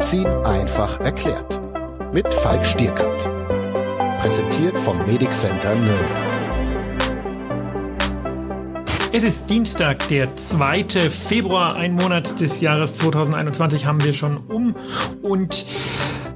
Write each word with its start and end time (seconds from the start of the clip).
Medizin 0.00 0.26
einfach 0.46 0.98
erklärt. 1.00 1.60
Mit 2.10 2.32
Falk 2.32 2.64
Stierkant. 2.64 3.28
Präsentiert 4.22 4.78
vom 4.78 4.96
Medic 5.06 5.30
Center 5.34 5.74
Nürnberg. 5.74 6.08
Es 9.12 9.24
ist 9.24 9.50
Dienstag, 9.50 10.08
der 10.08 10.34
2. 10.34 10.84
Februar, 11.10 11.76
ein 11.76 11.92
Monat 11.96 12.40
des 12.40 12.62
Jahres 12.62 12.94
2021 12.94 13.84
haben 13.84 14.02
wir 14.02 14.14
schon 14.14 14.38
um 14.38 14.74
und 15.20 15.66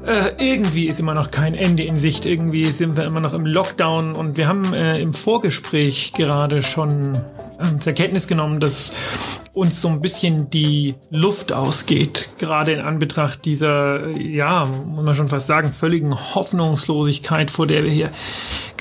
äh, 0.05 0.33
irgendwie 0.37 0.89
ist 0.89 1.01
immer 1.01 1.15
noch 1.15 1.31
kein 1.31 1.55
Ende 1.55 1.85
in 1.85 1.97
Sicht. 1.97 2.27
Irgendwie 2.27 2.67
sind 2.67 2.99
wir 2.99 3.05
immer 3.05 3.21
noch 3.21 3.33
im 3.33 3.47
Lockdown 3.47 4.15
und 4.15 4.37
wir 4.37 4.47
haben 4.47 4.75
äh, 4.75 5.01
im 5.01 5.15
Vorgespräch 5.15 6.13
gerade 6.15 6.63
schon 6.63 7.19
äh, 7.59 7.79
zur 7.79 7.93
Kenntnis 7.93 8.27
genommen, 8.27 8.61
dass 8.61 8.93
uns 9.53 9.81
so 9.81 9.89
ein 9.89 10.01
bisschen 10.01 10.51
die 10.51 10.95
Luft 11.11 11.53
ausgeht, 11.53 12.31
gerade 12.39 12.73
in 12.73 12.81
Anbetracht 12.81 13.45
dieser, 13.45 14.09
ja, 14.11 14.65
muss 14.65 15.05
man 15.05 15.15
schon 15.15 15.29
fast 15.29 15.47
sagen, 15.47 15.73
völligen 15.73 16.15
Hoffnungslosigkeit, 16.35 17.51
vor 17.51 17.67
der 17.67 17.85
wir 17.85 17.91
hier 17.91 18.11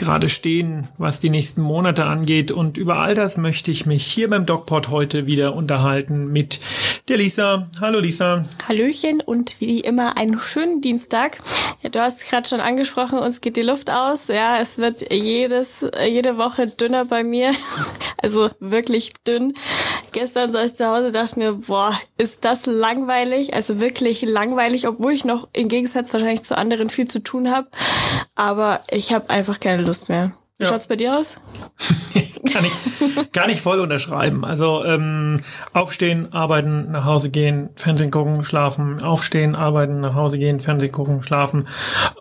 gerade 0.04 0.28
stehen, 0.28 0.90
was 0.98 1.22
die 1.22 1.30
nächsten 1.30 1.62
Monate 1.62 2.04
angeht. 2.04 2.52
Und 2.52 2.78
über 2.78 3.00
all 3.00 3.16
das 3.16 3.38
möchte 3.38 3.72
ich 3.72 3.86
mich 3.86 4.06
hier 4.06 4.30
beim 4.30 4.46
DocPod 4.46 4.90
heute 4.90 5.28
wieder 5.28 5.56
unterhalten 5.56 6.28
mit 6.28 6.60
der 7.08 7.18
Lisa. 7.18 7.70
Hallo 7.80 8.00
Lisa. 8.00 8.44
Hallöchen 8.68 9.22
und 9.22 9.62
wie 9.62 9.80
immer 9.80 10.18
einen 10.18 10.40
schönen 10.40 10.82
Dienstag. 10.82 11.40
Ja, 11.82 11.90
du 11.90 12.02
hast 12.02 12.30
gerade 12.30 12.48
schon 12.48 12.60
angesprochen, 12.60 13.18
uns 13.18 13.40
geht 13.40 13.56
die 13.56 13.62
Luft 13.62 13.90
aus. 13.90 14.28
Ja, 14.28 14.58
es 14.62 14.78
wird 14.78 15.14
jedes, 15.14 15.86
jede 16.06 16.38
Woche 16.38 16.68
dünner 16.68 17.06
bei 17.06 17.24
mir. 17.24 17.52
Also 18.24 18.50
wirklich 18.62 19.12
dünn. 19.28 19.54
Gestern 20.14 20.54
saß 20.54 20.66
ich 20.66 20.76
zu 20.76 20.88
Hause 20.88 21.12
dachte 21.12 21.40
mir, 21.40 21.54
boah, 21.54 21.94
ist 22.18 22.46
das 22.46 22.66
langweilig. 22.68 23.54
Also 23.54 23.82
wirklich 23.82 24.22
langweilig, 24.22 24.88
obwohl 24.88 25.12
ich 25.12 25.26
noch 25.26 25.50
im 25.54 25.68
Gegensatz 25.68 26.14
wahrscheinlich 26.14 26.44
zu 26.44 26.58
anderen 26.58 26.90
viel 26.90 27.08
zu 27.08 27.22
tun 27.22 27.52
habe. 27.52 27.68
Aber 28.36 28.82
ich 28.90 29.12
habe 29.12 29.30
einfach 29.30 29.60
keine 29.60 29.82
Lust 29.82 30.10
mehr. 30.10 30.34
Wie 30.58 30.66
ja. 30.66 30.70
schaut's 30.70 30.88
bei 30.88 30.96
dir 30.96 31.18
aus? 31.18 31.36
kann 32.54 32.66
ich 32.66 33.32
gar 33.32 33.48
nicht 33.48 33.62
voll 33.62 33.80
unterschreiben. 33.80 34.46
Also 34.46 34.84
ähm, 34.86 35.36
aufstehen, 35.74 36.32
arbeiten, 36.32 36.92
nach 36.92 37.06
Hause 37.06 37.30
gehen, 37.30 37.70
Fernsehen 37.76 38.12
gucken, 38.12 38.44
schlafen, 38.44 39.02
aufstehen, 39.02 39.56
arbeiten, 39.56 40.02
nach 40.02 40.14
Hause 40.16 40.38
gehen, 40.38 40.60
Fernsehen 40.60 40.92
gucken, 40.92 41.24
schlafen. 41.24 41.68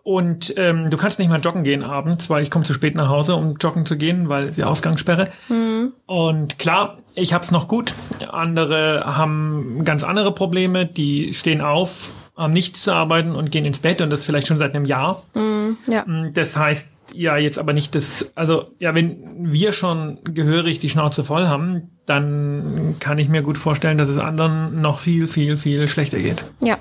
Und 0.03 0.55
ähm, 0.57 0.89
du 0.89 0.97
kannst 0.97 1.19
nicht 1.19 1.29
mal 1.29 1.41
joggen 1.41 1.65
gehen 1.65 1.83
abends, 1.83 2.31
weil 2.31 2.43
ich 2.43 2.51
komme 2.51 2.65
zu 2.65 2.73
spät 2.73 2.95
nach 2.95 3.09
Hause, 3.09 3.35
um 3.35 3.57
joggen 3.61 3.87
zu 3.87 3.97
gehen, 3.97 4.29
weil 4.29 4.51
die 4.51 4.65
Ausgangssperre. 4.65 5.29
Mhm. 5.49 5.93
Und 6.07 6.59
klar, 6.59 6.99
ich 7.15 7.35
hab's 7.35 7.51
noch 7.51 7.69
gut. 7.69 7.95
Andere 8.31 9.05
haben 9.05 9.83
ganz 9.85 10.03
andere 10.05 10.33
Probleme. 10.33 10.87
Die 10.87 11.35
stehen 11.35 11.61
auf, 11.61 12.13
haben 12.37 12.53
nichts 12.53 12.83
zu 12.83 12.93
arbeiten 12.93 13.35
und 13.35 13.51
gehen 13.51 13.65
ins 13.65 13.81
Bett 13.81 14.01
und 14.01 14.11
das 14.11 14.25
vielleicht 14.25 14.47
schon 14.47 14.59
seit 14.59 14.75
einem 14.75 14.85
Jahr. 14.87 15.23
Mm, 15.35 15.91
ja. 15.91 16.05
Das 16.33 16.57
heißt, 16.57 16.89
ja 17.15 17.37
jetzt 17.37 17.59
aber 17.59 17.73
nicht 17.73 17.95
das, 17.95 18.33
also 18.35 18.73
ja, 18.79 18.95
wenn 18.95 19.53
wir 19.53 19.73
schon 19.73 20.19
gehörig 20.25 20.79
die 20.79 20.91
Schnauze 20.91 21.25
voll 21.25 21.47
haben, 21.47 21.91
dann 22.07 22.97
kann 23.01 23.19
ich 23.19 23.29
mir 23.29 23.43
gut 23.43 23.59
vorstellen, 23.59 23.99
dass 23.99 24.09
es 24.09 24.19
anderen 24.19 24.81
noch 24.81 24.99
viel, 24.99 25.27
viel, 25.27 25.57
viel 25.57 25.89
schlechter 25.89 26.19
geht. 26.19 26.45
Ja. 26.63 26.79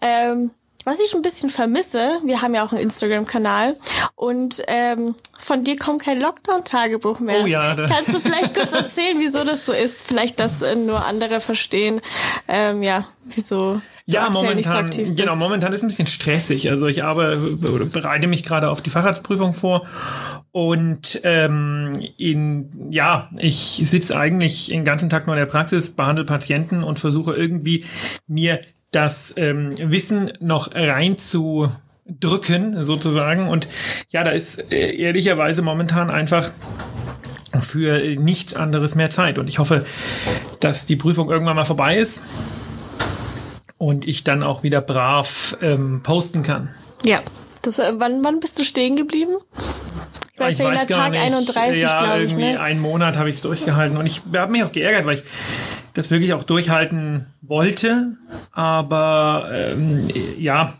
Ähm, 0.00 0.50
was 0.84 1.00
ich 1.00 1.14
ein 1.14 1.22
bisschen 1.22 1.48
vermisse, 1.48 2.20
wir 2.24 2.42
haben 2.42 2.54
ja 2.54 2.62
auch 2.62 2.72
einen 2.72 2.82
Instagram-Kanal 2.82 3.76
und 4.16 4.62
ähm, 4.66 5.14
von 5.38 5.64
dir 5.64 5.78
kommt 5.78 6.02
kein 6.02 6.20
Lockdown-Tagebuch 6.20 7.20
mehr. 7.20 7.40
Oh 7.42 7.46
ja. 7.46 7.74
Kannst 7.74 8.08
du 8.08 8.20
vielleicht 8.20 8.54
kurz 8.54 8.72
erzählen, 8.72 9.16
wieso 9.18 9.44
das 9.44 9.64
so 9.64 9.72
ist? 9.72 9.98
Vielleicht, 9.98 10.38
dass 10.40 10.60
äh, 10.60 10.76
nur 10.76 11.06
andere 11.06 11.40
verstehen, 11.40 12.02
ähm, 12.48 12.82
ja, 12.82 13.06
wieso 13.24 13.80
ja, 14.06 14.28
momentan, 14.28 14.92
so 14.92 15.14
genau, 15.14 15.34
momentan 15.36 15.72
ist 15.72 15.82
ein 15.82 15.88
bisschen 15.88 16.06
stressig. 16.06 16.70
Also 16.70 16.86
ich 16.86 17.04
arbeite, 17.04 17.38
bereite 17.38 18.26
mich 18.26 18.42
gerade 18.42 18.68
auf 18.68 18.82
die 18.82 18.90
Facharztprüfung 18.90 19.54
vor. 19.54 19.86
Und 20.52 21.20
ähm, 21.24 21.98
in, 22.18 22.90
ja, 22.90 23.30
ich 23.38 23.80
sitze 23.84 24.16
eigentlich 24.16 24.66
den 24.66 24.84
ganzen 24.84 25.08
Tag 25.08 25.26
nur 25.26 25.34
in 25.34 25.40
der 25.40 25.46
Praxis, 25.46 25.92
behandle 25.92 26.24
Patienten 26.24 26.84
und 26.84 26.98
versuche 26.98 27.34
irgendwie 27.34 27.84
mir 28.26 28.60
das 28.92 29.32
ähm, 29.36 29.72
Wissen 29.78 30.32
noch 30.38 30.74
rein 30.74 31.18
zu 31.18 31.72
drücken 32.06 32.84
sozusagen. 32.84 33.48
Und 33.48 33.68
ja, 34.10 34.22
da 34.22 34.32
ist 34.32 34.70
äh, 34.70 34.94
ehrlicherweise 34.96 35.62
momentan 35.62 36.10
einfach 36.10 36.52
für 37.62 38.00
nichts 38.20 38.52
anderes 38.52 38.96
mehr 38.96 39.08
Zeit. 39.08 39.38
Und 39.38 39.48
ich 39.48 39.58
hoffe, 39.58 39.86
dass 40.60 40.84
die 40.84 40.96
Prüfung 40.96 41.30
irgendwann 41.30 41.56
mal 41.56 41.64
vorbei 41.64 41.96
ist 41.96 42.22
und 43.78 44.06
ich 44.06 44.24
dann 44.24 44.42
auch 44.42 44.62
wieder 44.62 44.80
brav 44.80 45.56
ähm, 45.62 46.02
posten 46.02 46.42
kann. 46.42 46.70
Ja. 47.04 47.20
Das, 47.62 47.78
äh, 47.78 47.92
wann, 47.96 48.22
wann 48.22 48.40
bist 48.40 48.58
du 48.58 48.64
stehen 48.64 48.94
geblieben? 48.94 49.36
Ich 50.34 50.40
weiß, 50.40 50.52
ich 50.54 50.58
ja, 50.58 50.68
in 50.68 50.74
der 50.74 50.86
Tag 50.86 51.12
nicht. 51.12 51.20
31, 51.20 51.82
ja, 51.82 51.98
glaube 51.98 52.24
ich. 52.24 52.32
Irgendwie 52.32 52.52
ne? 52.52 52.60
einen 52.60 52.80
Monat 52.80 53.16
habe 53.16 53.30
ich 53.30 53.36
es 53.36 53.42
durchgehalten. 53.42 53.96
Und 53.96 54.06
ich 54.06 54.22
habe 54.34 54.52
mich 54.52 54.64
auch 54.64 54.72
geärgert, 54.72 55.06
weil 55.06 55.18
ich 55.18 55.24
das 55.94 56.10
wirklich 56.10 56.34
auch 56.34 56.42
durchhalten 56.42 57.26
wollte. 57.40 58.16
Aber 58.52 59.48
ähm, 59.52 60.08
ja, 60.38 60.74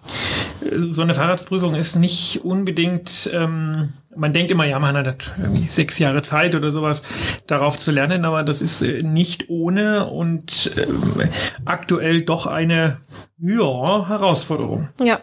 so 0.91 1.03
eine 1.03 1.15
Fahrradsprüfung 1.15 1.75
ist 1.75 1.97
nicht 1.97 2.45
unbedingt, 2.45 3.31
ähm, 3.33 3.93
man 4.17 4.33
denkt 4.33 4.51
immer, 4.51 4.65
ja, 4.65 4.79
man 4.79 4.97
hat 4.97 5.33
irgendwie 5.39 5.69
sechs 5.69 5.99
Jahre 5.99 6.23
Zeit 6.23 6.55
oder 6.55 6.73
sowas 6.73 7.03
darauf 7.47 7.79
zu 7.79 7.91
lernen, 7.91 8.25
aber 8.25 8.43
das 8.43 8.63
ist 8.63 8.83
äh, 8.83 9.03
nicht 9.03 9.49
ohne 9.51 10.07
und 10.07 10.71
ähm, 10.77 11.29
aktuell 11.65 12.23
doch 12.23 12.47
eine 12.47 12.99
ja, 13.39 14.09
Herausforderung. 14.09 14.89
Ja. 15.01 15.21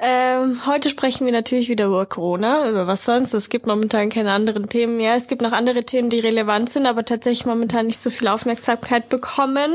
Ähm, 0.00 0.60
heute 0.66 0.90
sprechen 0.90 1.26
wir 1.26 1.32
natürlich 1.32 1.68
wieder 1.68 1.86
über 1.86 2.06
Corona, 2.06 2.70
über 2.70 2.86
was 2.86 3.04
sonst. 3.04 3.34
Es 3.34 3.48
gibt 3.48 3.66
momentan 3.66 4.10
keine 4.10 4.30
anderen 4.30 4.68
Themen. 4.68 5.00
Ja, 5.00 5.16
es 5.16 5.26
gibt 5.26 5.42
noch 5.42 5.50
andere 5.50 5.82
Themen, 5.82 6.08
die 6.08 6.20
relevant 6.20 6.70
sind, 6.70 6.86
aber 6.86 7.04
tatsächlich 7.04 7.46
momentan 7.46 7.86
nicht 7.86 7.98
so 7.98 8.08
viel 8.10 8.28
Aufmerksamkeit 8.28 9.08
bekommen. 9.08 9.72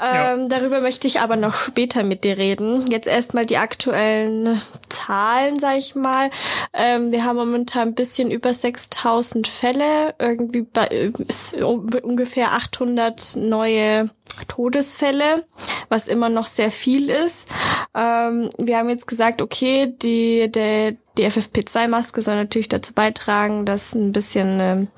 Ja. 0.00 0.32
Ähm, 0.32 0.48
darüber 0.48 0.80
möchte 0.80 1.06
ich 1.06 1.20
aber 1.20 1.36
noch 1.36 1.54
später 1.54 2.02
mit 2.02 2.24
dir 2.24 2.38
reden. 2.38 2.90
Jetzt 2.90 3.06
erstmal 3.06 3.44
die 3.44 3.58
aktuellen 3.58 4.60
Zahlen, 4.88 5.58
sag 5.58 5.76
ich 5.76 5.94
mal. 5.94 6.30
Ähm, 6.72 7.12
wir 7.12 7.24
haben 7.24 7.36
momentan 7.36 7.88
ein 7.88 7.94
bisschen 7.94 8.30
über 8.30 8.54
6000 8.54 9.46
Fälle, 9.46 10.14
irgendwie 10.18 10.62
bei, 10.62 10.86
äh, 10.86 11.62
ungefähr 11.62 12.52
800 12.52 13.36
neue 13.36 14.10
Todesfälle, 14.48 15.44
was 15.88 16.08
immer 16.08 16.28
noch 16.28 16.46
sehr 16.46 16.70
viel 16.70 17.10
ist. 17.10 17.48
Ähm, 17.94 18.48
wir 18.58 18.78
haben 18.78 18.88
jetzt 18.88 19.06
gesagt, 19.06 19.42
okay, 19.42 19.94
die, 20.02 20.50
der, 20.50 20.92
die 21.18 21.26
FFP2-Maske 21.26 22.22
soll 22.22 22.36
natürlich 22.36 22.68
dazu 22.68 22.94
beitragen, 22.94 23.66
dass 23.66 23.94
ein 23.94 24.12
bisschen 24.12 24.60
ähm, 24.60 24.88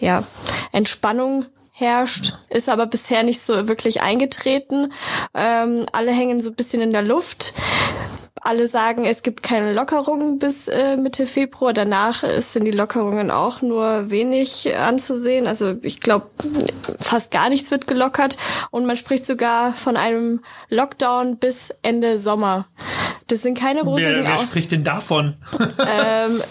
ja, 0.00 0.24
Entspannung 0.72 1.46
herrscht, 1.78 2.34
ist 2.50 2.68
aber 2.68 2.86
bisher 2.86 3.22
nicht 3.22 3.40
so 3.40 3.68
wirklich 3.68 4.02
eingetreten. 4.02 4.92
Ähm, 5.34 5.86
alle 5.92 6.12
hängen 6.12 6.40
so 6.40 6.50
ein 6.50 6.56
bisschen 6.56 6.82
in 6.82 6.90
der 6.90 7.02
Luft. 7.02 7.54
Alle 8.40 8.68
sagen, 8.68 9.04
es 9.04 9.22
gibt 9.22 9.42
keine 9.42 9.72
Lockerungen 9.72 10.38
bis 10.38 10.68
äh, 10.68 10.96
Mitte 10.96 11.26
Februar. 11.26 11.72
Danach 11.72 12.24
sind 12.38 12.64
die 12.64 12.70
Lockerungen 12.72 13.30
auch 13.30 13.62
nur 13.62 14.10
wenig 14.10 14.74
anzusehen. 14.76 15.46
Also 15.46 15.74
ich 15.82 16.00
glaube, 16.00 16.30
fast 17.00 17.30
gar 17.30 17.48
nichts 17.48 17.70
wird 17.70 17.86
gelockert. 17.86 18.36
Und 18.70 18.86
man 18.86 18.96
spricht 18.96 19.24
sogar 19.24 19.74
von 19.74 19.96
einem 19.96 20.40
Lockdown 20.70 21.36
bis 21.36 21.74
Ende 21.82 22.18
Sommer. 22.18 22.66
Das 23.28 23.42
sind 23.42 23.58
keine 23.58 23.82
rosigen... 23.82 24.24
Wer, 24.24 24.24
wer 24.24 24.38
spricht 24.38 24.72
denn 24.72 24.84
davon? 24.84 25.36
ähm, 25.60 26.42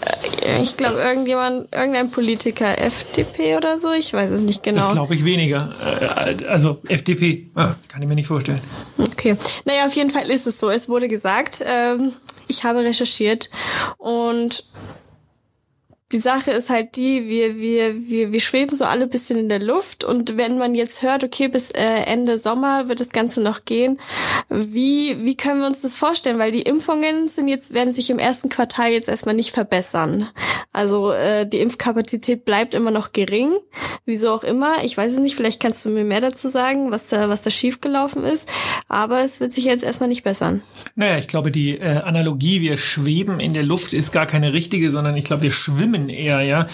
äh, 0.46 0.62
ich 0.62 0.76
glaube, 0.76 1.00
irgendjemand, 1.00 1.74
irgendein 1.74 2.10
Politiker, 2.10 2.78
FDP 2.78 3.56
oder 3.56 3.78
so, 3.78 3.92
ich 3.92 4.12
weiß 4.12 4.30
es 4.30 4.42
nicht 4.42 4.62
genau. 4.62 4.84
Das 4.84 4.92
glaube 4.92 5.14
ich 5.16 5.24
weniger. 5.24 5.72
Äh, 5.84 6.46
also 6.46 6.80
FDP, 6.86 7.50
ah, 7.56 7.74
kann 7.88 8.00
ich 8.00 8.08
mir 8.08 8.14
nicht 8.14 8.28
vorstellen. 8.28 8.60
Okay. 8.96 9.36
Naja, 9.64 9.86
auf 9.86 9.92
jeden 9.94 10.10
Fall 10.10 10.30
ist 10.30 10.46
es 10.46 10.60
so. 10.60 10.70
Es 10.70 10.88
wurde 10.88 11.08
gesagt, 11.08 11.64
ähm, 11.66 12.12
ich 12.46 12.62
habe 12.62 12.84
recherchiert 12.84 13.50
und 13.98 14.64
die 16.12 16.18
Sache 16.18 16.52
ist 16.52 16.70
halt 16.70 16.96
die, 16.96 17.28
wir, 17.28 17.56
wir, 17.56 18.08
wir, 18.08 18.32
wir 18.32 18.40
schweben 18.40 18.74
so 18.74 18.86
alle 18.86 19.06
bisschen 19.06 19.38
in 19.38 19.50
der 19.50 19.58
Luft 19.58 20.04
und 20.04 20.38
wenn 20.38 20.56
man 20.56 20.74
jetzt 20.74 21.02
hört, 21.02 21.22
okay, 21.22 21.48
bis 21.48 21.70
äh, 21.70 22.04
Ende 22.06 22.38
Sommer 22.38 22.88
wird 22.88 23.00
das 23.00 23.10
Ganze 23.10 23.42
noch 23.42 23.66
gehen, 23.66 23.98
wie, 24.48 25.22
wie 25.22 25.36
können 25.36 25.60
wir 25.60 25.66
uns 25.66 25.82
das 25.82 25.96
vorstellen? 25.96 26.38
Weil 26.38 26.50
die 26.50 26.62
Impfungen 26.62 27.28
sind 27.28 27.48
jetzt, 27.48 27.74
werden 27.74 27.92
sich 27.92 28.08
im 28.08 28.18
ersten 28.18 28.48
Quartal 28.48 28.90
jetzt 28.90 29.08
erstmal 29.08 29.34
nicht 29.34 29.50
verbessern. 29.50 30.28
Also 30.72 31.12
äh, 31.12 31.46
die 31.46 31.60
Impfkapazität 31.60 32.44
bleibt 32.44 32.74
immer 32.74 32.90
noch 32.90 33.12
gering. 33.12 33.52
Wieso 34.06 34.30
auch 34.30 34.44
immer. 34.44 34.84
Ich 34.84 34.96
weiß 34.96 35.12
es 35.12 35.18
nicht, 35.18 35.36
vielleicht 35.36 35.60
kannst 35.60 35.84
du 35.84 35.90
mir 35.90 36.04
mehr 36.04 36.20
dazu 36.20 36.48
sagen, 36.48 36.90
was 36.90 37.08
da, 37.08 37.28
was 37.28 37.42
da 37.42 37.50
schiefgelaufen 37.50 38.24
ist. 38.24 38.48
Aber 38.88 39.24
es 39.24 39.40
wird 39.40 39.52
sich 39.52 39.64
jetzt 39.64 39.84
erstmal 39.84 40.08
nicht 40.08 40.24
bessern. 40.24 40.62
Naja, 40.94 41.18
ich 41.18 41.28
glaube, 41.28 41.50
die 41.50 41.78
äh, 41.78 41.98
Analogie, 41.98 42.62
wir 42.62 42.78
schweben 42.78 43.40
in 43.40 43.52
der 43.52 43.64
Luft, 43.64 43.92
ist 43.92 44.12
gar 44.12 44.26
keine 44.26 44.52
richtige, 44.52 44.90
sondern 44.90 45.16
ich 45.16 45.24
glaube, 45.24 45.42
wir 45.42 45.50
schwimmen 45.50 45.97
eher, 46.06 46.42
ja. 46.42 46.66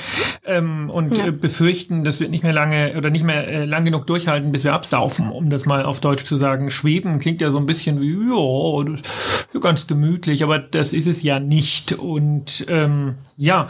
Ähm, 0.44 0.90
und 0.90 1.16
ja. 1.16 1.26
Äh, 1.26 1.32
befürchten, 1.32 2.04
dass 2.04 2.20
wir 2.20 2.28
nicht 2.28 2.42
mehr 2.42 2.52
lange 2.52 2.94
oder 2.96 3.10
nicht 3.10 3.24
mehr 3.24 3.46
äh, 3.48 3.64
lang 3.64 3.84
genug 3.84 4.06
durchhalten, 4.06 4.52
bis 4.52 4.64
wir 4.64 4.72
absaufen, 4.72 5.30
um 5.30 5.48
das 5.50 5.66
mal 5.66 5.84
auf 5.84 6.00
Deutsch 6.00 6.24
zu 6.24 6.36
sagen. 6.36 6.70
Schweben 6.70 7.20
klingt 7.20 7.40
ja 7.40 7.50
so 7.50 7.58
ein 7.58 7.66
bisschen 7.66 8.00
wie, 8.00 8.12
ja, 8.12 9.60
ganz 9.60 9.86
gemütlich, 9.86 10.42
aber 10.42 10.58
das 10.58 10.92
ist 10.92 11.06
es 11.06 11.22
ja 11.22 11.40
nicht. 11.40 11.92
Und 11.92 12.66
ähm, 12.68 13.14
ja. 13.36 13.68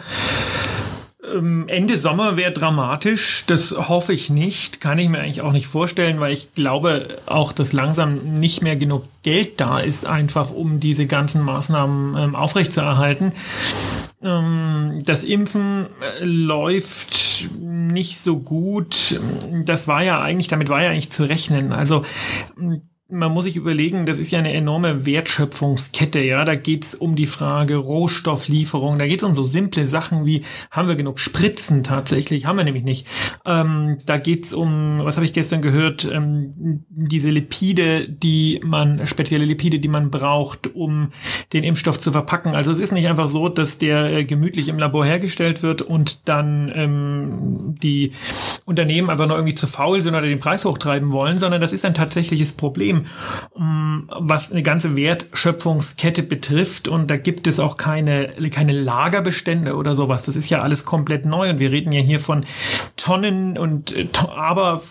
Ähm, 1.32 1.68
Ende 1.68 1.96
Sommer 1.96 2.36
wäre 2.36 2.52
dramatisch. 2.52 3.44
Das 3.46 3.72
hoffe 3.72 4.12
ich 4.12 4.30
nicht. 4.30 4.80
Kann 4.80 4.98
ich 4.98 5.08
mir 5.08 5.20
eigentlich 5.20 5.40
auch 5.40 5.52
nicht 5.52 5.66
vorstellen, 5.66 6.20
weil 6.20 6.32
ich 6.32 6.54
glaube 6.54 7.18
auch, 7.26 7.52
dass 7.52 7.72
langsam 7.72 8.38
nicht 8.40 8.62
mehr 8.62 8.76
genug 8.76 9.04
Geld 9.22 9.60
da 9.60 9.78
ist, 9.78 10.06
einfach 10.06 10.50
um 10.50 10.80
diese 10.80 11.06
ganzen 11.06 11.42
Maßnahmen 11.42 12.16
ähm, 12.16 12.34
aufrechtzuerhalten. 12.34 13.32
Ähm, 14.22 14.98
das 15.04 15.24
Impfen 15.24 15.86
äh, 16.20 16.24
läuft 16.24 17.48
nicht 17.58 18.18
so 18.18 18.38
gut. 18.38 19.20
Das 19.64 19.88
war 19.88 20.02
ja 20.02 20.20
eigentlich, 20.20 20.48
damit 20.48 20.68
war 20.68 20.82
ja 20.82 20.90
eigentlich 20.90 21.10
zu 21.10 21.24
rechnen. 21.24 21.72
Also 21.72 22.02
man 23.14 23.32
muss 23.32 23.44
sich 23.44 23.56
überlegen, 23.56 24.06
das 24.06 24.19
ist 24.19 24.31
ja 24.31 24.38
eine 24.38 24.52
enorme 24.52 25.06
Wertschöpfungskette, 25.06 26.20
ja. 26.20 26.44
Da 26.44 26.55
geht's 26.55 26.94
um 26.94 27.16
die 27.16 27.26
Frage 27.26 27.76
Rohstofflieferung, 27.76 28.99
da 28.99 29.06
geht's 29.06 29.25
um 29.25 29.34
so 29.34 29.44
simple 29.44 29.87
Sachen 29.87 30.26
wie, 30.26 30.43
haben 30.70 30.88
wir 30.88 30.96
genug 30.96 31.19
Spritzen 31.19 31.82
tatsächlich? 31.82 32.46
Haben 32.46 32.58
wir 32.58 32.64
nämlich 32.64 32.84
nicht. 32.84 33.06
Ähm, 33.46 33.99
da 34.06 34.19
geht's 34.19 34.52
um, 34.52 34.99
was 35.00 35.16
habe 35.16 35.25
ich 35.25 35.32
gestern 35.32 35.62
gehört, 35.62 36.05
ähm, 36.05 36.84
diese 36.90 37.31
Lipide, 37.31 38.08
die 38.08 38.61
man, 38.64 39.06
spezielle 39.06 39.44
Lipide, 39.44 39.78
die 39.78 39.88
man 39.88 40.10
braucht, 40.10 40.75
um 40.75 41.10
den 41.52 41.64
Impfstoff 41.64 42.00
zu 42.00 42.12
verpacken. 42.12 42.55
Also 42.55 42.72
es 42.72 42.78
ist 42.78 42.93
nicht 42.93 43.08
einfach 43.08 43.28
so, 43.28 43.49
dass 43.49 43.78
der 43.78 44.12
äh, 44.12 44.25
gemütlich 44.25 44.69
im 44.69 44.78
Labor 44.78 45.05
hergestellt 45.05 45.62
wird 45.62 45.82
und 45.82 46.28
dann 46.28 46.72
ähm, 46.75 47.75
die 47.82 48.12
Unternehmen 48.67 49.10
einfach 49.10 49.26
nur 49.26 49.37
irgendwie 49.37 49.55
zu 49.55 49.67
faul 49.67 50.02
sind 50.02 50.14
oder 50.14 50.26
den 50.26 50.40
Preis 50.40 50.64
hochtreiben 50.64 51.12
wollen, 51.12 51.38
sondern 51.38 51.60
das 51.60 51.72
ist 51.72 51.84
ein 51.84 51.94
tatsächliches 51.94 52.52
Problem. 52.55 53.03
Mm, 53.56 54.08
was 54.08 54.50
eine 54.50 54.62
ganze 54.62 54.96
Wertschöpfungskette 54.96 56.22
betrifft. 56.22 56.88
Und 56.88 57.08
da 57.10 57.16
gibt 57.16 57.46
es 57.46 57.60
auch 57.60 57.76
keine, 57.76 58.34
keine 58.50 58.72
Lagerbestände 58.72 59.76
oder 59.76 59.94
sowas. 59.94 60.22
Das 60.22 60.36
ist 60.36 60.50
ja 60.50 60.60
alles 60.60 60.84
komplett 60.84 61.24
neu. 61.24 61.50
Und 61.50 61.58
wir 61.60 61.70
reden 61.70 61.92
ja 61.92 62.00
hier 62.00 62.20
von 62.20 62.44
Tonnen 62.96 63.56
und 63.56 63.92
äh, 63.92 64.08
aber 64.36 64.82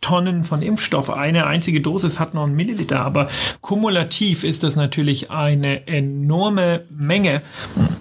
Tonnen 0.00 0.44
von 0.44 0.62
Impfstoff. 0.62 1.10
Eine 1.10 1.46
einzige 1.46 1.80
Dosis 1.80 2.20
hat 2.20 2.34
noch 2.34 2.44
einen 2.44 2.54
Milliliter. 2.54 3.00
Aber 3.04 3.28
kumulativ 3.60 4.44
ist 4.44 4.62
das 4.62 4.76
natürlich 4.76 5.30
eine 5.30 5.86
enorme 5.86 6.84
Menge. 6.90 7.42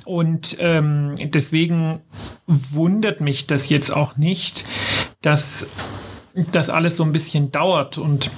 Und 0.06 0.58
ähm, 0.60 1.16
deswegen 1.18 2.02
wundert 2.46 3.22
mich 3.22 3.48
das 3.48 3.70
jetzt 3.70 3.92
auch 3.92 4.18
nicht, 4.18 4.66
dass 5.22 5.68
das 6.52 6.70
alles 6.70 6.98
so 6.98 7.04
ein 7.04 7.12
bisschen 7.12 7.52
dauert 7.52 7.98
und 7.98 8.20
und 8.20 8.32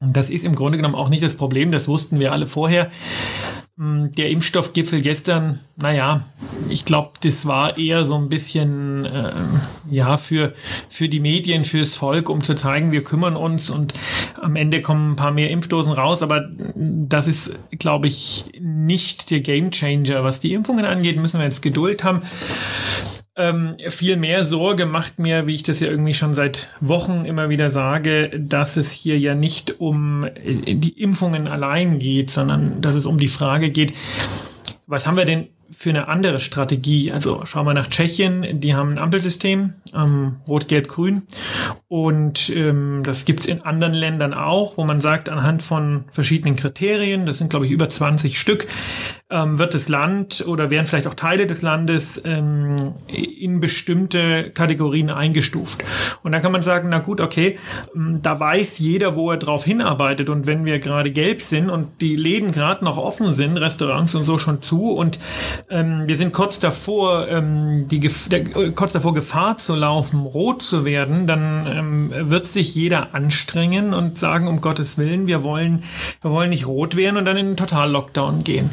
das 0.00 0.30
ist 0.30 0.44
im 0.44 0.54
Grunde 0.54 0.78
genommen 0.78 0.94
auch 0.94 1.08
nicht 1.08 1.22
das 1.22 1.36
Problem, 1.36 1.72
das 1.72 1.88
wussten 1.88 2.20
wir 2.20 2.32
alle 2.32 2.46
vorher. 2.46 2.90
Hm, 3.78 4.10
der 4.12 4.30
Impfstoffgipfel 4.30 5.02
gestern, 5.02 5.60
naja, 5.76 6.24
ich 6.68 6.84
glaube, 6.84 7.12
das 7.20 7.46
war 7.46 7.78
eher 7.78 8.06
so 8.06 8.16
ein 8.16 8.28
bisschen, 8.28 9.04
äh, 9.04 9.32
ja, 9.88 10.16
für, 10.16 10.52
für 10.88 11.08
die 11.08 11.20
Medien, 11.20 11.64
fürs 11.64 11.96
Volk, 11.96 12.28
um 12.28 12.42
zu 12.42 12.54
zeigen, 12.54 12.90
wir 12.90 13.04
kümmern 13.04 13.36
uns 13.36 13.70
und 13.70 13.94
am 14.42 14.56
Ende 14.56 14.82
kommen 14.82 15.12
ein 15.12 15.16
paar 15.16 15.30
mehr 15.30 15.50
Impfdosen 15.50 15.92
raus. 15.92 16.22
Aber 16.22 16.48
das 16.74 17.28
ist, 17.28 17.56
glaube 17.70 18.08
ich, 18.08 18.46
nicht 18.60 19.30
der 19.30 19.42
Gamechanger. 19.42 20.24
Was 20.24 20.40
die 20.40 20.54
Impfungen 20.54 20.84
angeht, 20.84 21.16
müssen 21.16 21.38
wir 21.38 21.44
jetzt 21.44 21.62
Geduld 21.62 22.02
haben. 22.02 22.22
Ähm, 23.38 23.76
viel 23.88 24.16
mehr 24.16 24.44
Sorge 24.44 24.84
macht 24.84 25.20
mir, 25.20 25.46
wie 25.46 25.54
ich 25.54 25.62
das 25.62 25.78
ja 25.78 25.88
irgendwie 25.88 26.12
schon 26.12 26.34
seit 26.34 26.70
Wochen 26.80 27.24
immer 27.24 27.48
wieder 27.48 27.70
sage, 27.70 28.30
dass 28.36 28.76
es 28.76 28.90
hier 28.90 29.16
ja 29.16 29.36
nicht 29.36 29.80
um 29.80 30.24
äh, 30.24 30.74
die 30.74 31.00
Impfungen 31.00 31.46
allein 31.46 32.00
geht, 32.00 32.32
sondern 32.32 32.80
dass 32.80 32.96
es 32.96 33.06
um 33.06 33.16
die 33.16 33.28
Frage 33.28 33.70
geht, 33.70 33.94
was 34.88 35.06
haben 35.06 35.16
wir 35.16 35.24
denn 35.24 35.46
für 35.70 35.90
eine 35.90 36.08
andere 36.08 36.40
Strategie. 36.40 37.12
Also 37.12 37.44
schauen 37.44 37.66
wir 37.66 37.74
nach 37.74 37.88
Tschechien, 37.88 38.60
die 38.60 38.74
haben 38.74 38.90
ein 38.90 38.98
Ampelsystem, 38.98 39.74
ähm, 39.94 40.36
Rot, 40.48 40.66
Gelb, 40.66 40.88
Grün. 40.88 41.22
Und 41.88 42.50
ähm, 42.50 43.02
das 43.04 43.24
gibt's 43.24 43.46
in 43.46 43.62
anderen 43.62 43.92
Ländern 43.92 44.34
auch, 44.34 44.76
wo 44.78 44.84
man 44.84 45.00
sagt, 45.00 45.28
anhand 45.28 45.62
von 45.62 46.04
verschiedenen 46.10 46.56
Kriterien, 46.56 47.26
das 47.26 47.38
sind, 47.38 47.50
glaube 47.50 47.66
ich, 47.66 47.72
über 47.72 47.88
20 47.88 48.38
Stück, 48.40 48.66
ähm, 49.30 49.58
wird 49.58 49.74
das 49.74 49.88
Land 49.88 50.44
oder 50.46 50.70
werden 50.70 50.86
vielleicht 50.86 51.06
auch 51.06 51.14
Teile 51.14 51.46
des 51.46 51.60
Landes 51.60 52.20
ähm, 52.24 52.94
in 53.08 53.60
bestimmte 53.60 54.50
Kategorien 54.50 55.10
eingestuft. 55.10 55.84
Und 56.22 56.32
dann 56.32 56.40
kann 56.40 56.52
man 56.52 56.62
sagen, 56.62 56.88
na 56.90 57.00
gut, 57.00 57.20
okay, 57.20 57.58
ähm, 57.94 58.20
da 58.22 58.40
weiß 58.40 58.78
jeder, 58.78 59.16
wo 59.16 59.30
er 59.30 59.36
drauf 59.36 59.64
hinarbeitet. 59.64 60.30
Und 60.30 60.46
wenn 60.46 60.64
wir 60.64 60.78
gerade 60.78 61.10
gelb 61.10 61.42
sind 61.42 61.68
und 61.68 62.00
die 62.00 62.16
Läden 62.16 62.52
gerade 62.52 62.84
noch 62.84 62.96
offen 62.96 63.34
sind, 63.34 63.58
Restaurants 63.58 64.14
und 64.14 64.24
so 64.24 64.38
schon 64.38 64.62
zu 64.62 64.92
und 64.92 65.18
ähm, 65.68 66.04
wir 66.06 66.16
sind 66.16 66.32
kurz 66.32 66.58
davor, 66.58 67.28
ähm, 67.28 67.86
die 67.88 68.00
der, 68.00 68.40
äh, 68.56 68.70
kurz 68.70 68.92
davor 68.92 69.12
Gefahr 69.12 69.58
zu 69.58 69.74
laufen, 69.74 70.20
rot 70.20 70.62
zu 70.62 70.86
werden, 70.86 71.26
dann 71.26 71.66
ähm, 71.66 72.30
wird 72.30 72.46
sich 72.46 72.74
jeder 72.74 73.14
anstrengen 73.14 73.92
und 73.92 74.16
sagen, 74.18 74.48
um 74.48 74.62
Gottes 74.62 74.96
Willen, 74.96 75.26
wir 75.26 75.42
wollen, 75.42 75.82
wir 76.22 76.30
wollen 76.30 76.50
nicht 76.50 76.66
rot 76.66 76.96
werden 76.96 77.18
und 77.18 77.26
dann 77.26 77.36
in 77.36 77.48
den 77.48 77.56
Total-Lockdown 77.56 78.44
gehen. 78.44 78.70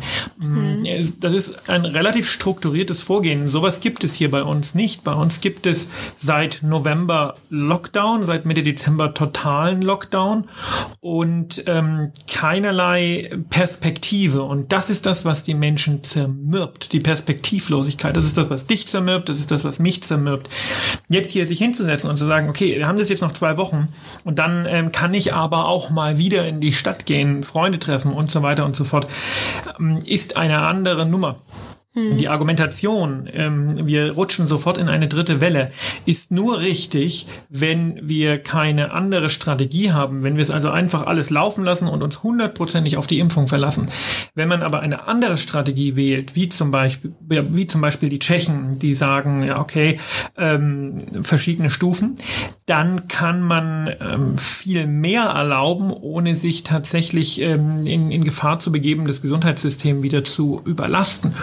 Mhm. 0.50 1.14
Das 1.20 1.34
ist 1.34 1.70
ein 1.70 1.86
relativ 1.86 2.30
strukturiertes 2.30 3.02
Vorgehen. 3.02 3.48
Sowas 3.48 3.80
gibt 3.80 4.04
es 4.04 4.14
hier 4.14 4.32
bei 4.32 4.44
uns 4.44 4.76
nicht. 4.76 5.04
Bei 5.04 5.14
uns 5.14 5.42
gibt 5.42 5.66
es 5.66 5.90
seit 6.18 6.62
November 6.62 7.36
Lockdown, 7.50 8.26
seit 8.26 8.46
Mitte 8.46 8.64
Dezember 8.64 9.14
totalen 9.14 9.82
Lockdown 9.82 10.46
und 11.02 11.64
ähm, 11.68 12.12
keinerlei 12.32 13.32
Perspektive. 13.50 14.44
Und 14.44 14.72
das 14.72 14.90
ist 14.90 15.06
das, 15.06 15.26
was 15.26 15.44
die 15.44 15.54
Menschen 15.54 16.04
zermürbt. 16.04 16.92
Die 16.94 17.00
Perspektivlosigkeit. 17.00 18.16
Das 18.16 18.26
ist 18.26 18.38
das, 18.38 18.50
was 18.50 18.68
dich 18.68 18.88
zermürbt. 18.88 19.30
Das 19.30 19.40
ist 19.40 19.52
das, 19.52 19.64
was 19.64 19.80
mich 19.80 20.04
zermürbt. 20.04 20.50
Jetzt 21.10 21.32
hier 21.32 21.48
sich 21.48 21.60
hinzusetzen 21.60 22.10
und 22.10 22.18
zu 22.18 22.26
sagen, 22.26 22.50
okay, 22.50 22.78
wir 22.78 22.88
haben 22.88 22.98
das 22.98 23.10
jetzt 23.10 23.22
noch 23.22 23.34
zwei 23.34 23.58
Wochen 23.58 23.88
und 24.24 24.40
dann 24.40 24.66
ähm, 24.68 24.92
kann 24.92 25.14
ich 25.14 25.34
aber 25.34 25.68
auch 25.68 25.90
mal 25.90 26.18
wieder 26.18 26.48
in 26.48 26.62
die 26.62 26.74
Stadt 26.74 27.06
gehen, 27.06 27.44
Freunde 27.44 27.80
treffen 27.80 28.14
und 28.14 28.32
so 28.32 28.42
weiter 28.42 28.66
und 28.66 28.76
so 28.76 28.84
fort, 28.84 29.08
ähm, 29.80 30.00
ist 30.06 30.35
eine 30.36 30.62
andere 30.62 31.06
Nummer. 31.06 31.36
Hm. 31.96 32.18
Die 32.18 32.28
Argumentation, 32.28 33.30
ähm, 33.34 33.88
wir 33.88 34.12
rutschen 34.12 34.48
sofort 34.48 34.78
in 34.78 34.90
eine 34.90 35.08
dritte 35.08 35.40
Welle, 35.40 35.72
ist 36.06 36.30
nur 36.30 36.60
richtig, 36.60 37.26
wenn 37.50 37.98
wir 38.04 38.38
keine 38.38 38.92
andere 38.92 39.30
Strategie 39.30 39.94
haben, 39.94 40.22
wenn 40.22 40.36
wir 40.36 40.44
es 40.44 40.52
also 40.52 40.70
einfach 40.70 41.08
alles 41.08 41.30
laufen 41.30 41.64
lassen 41.64 41.88
und 41.88 42.04
uns 42.04 42.22
hundertprozentig 42.22 42.98
auf 42.98 43.08
die 43.08 43.20
Impfung 43.20 43.48
verlassen. 43.48 43.88
Wenn 44.34 44.50
man 44.50 44.62
aber 44.62 44.82
eine 44.82 45.08
andere 45.08 45.38
Strategie 45.38 45.96
wählt, 45.96 46.36
wie 46.36 46.50
zum 46.50 46.70
Beispiel, 46.70 47.14
wie 47.22 47.66
zum 47.66 47.80
Beispiel 47.80 48.10
die 48.10 48.20
Tschechen, 48.20 48.78
die 48.78 48.94
sagen, 48.94 49.44
ja, 49.44 49.60
okay, 49.60 49.98
ähm, 50.38 50.98
verschiedene 51.22 51.70
Stufen, 51.70 52.16
dann 52.66 53.08
kann 53.08 53.42
man 53.42 53.90
ähm, 54.02 54.38
viel 54.38 54.86
mehr 54.86 55.24
erlauben, 55.24 55.92
ohne 55.92 56.36
sich 56.36 56.64
tatsächlich 56.64 57.40
ähm, 57.40 57.88
in, 57.88 58.12
in 58.12 58.26
Gefahr 58.26 58.60
zu 58.60 58.74
begeben, 58.74 59.08
das 59.08 59.22
Gesundheitssystem 59.22 60.04
wieder 60.04 60.26
zu 60.26 60.62
überlasten. 60.66 61.34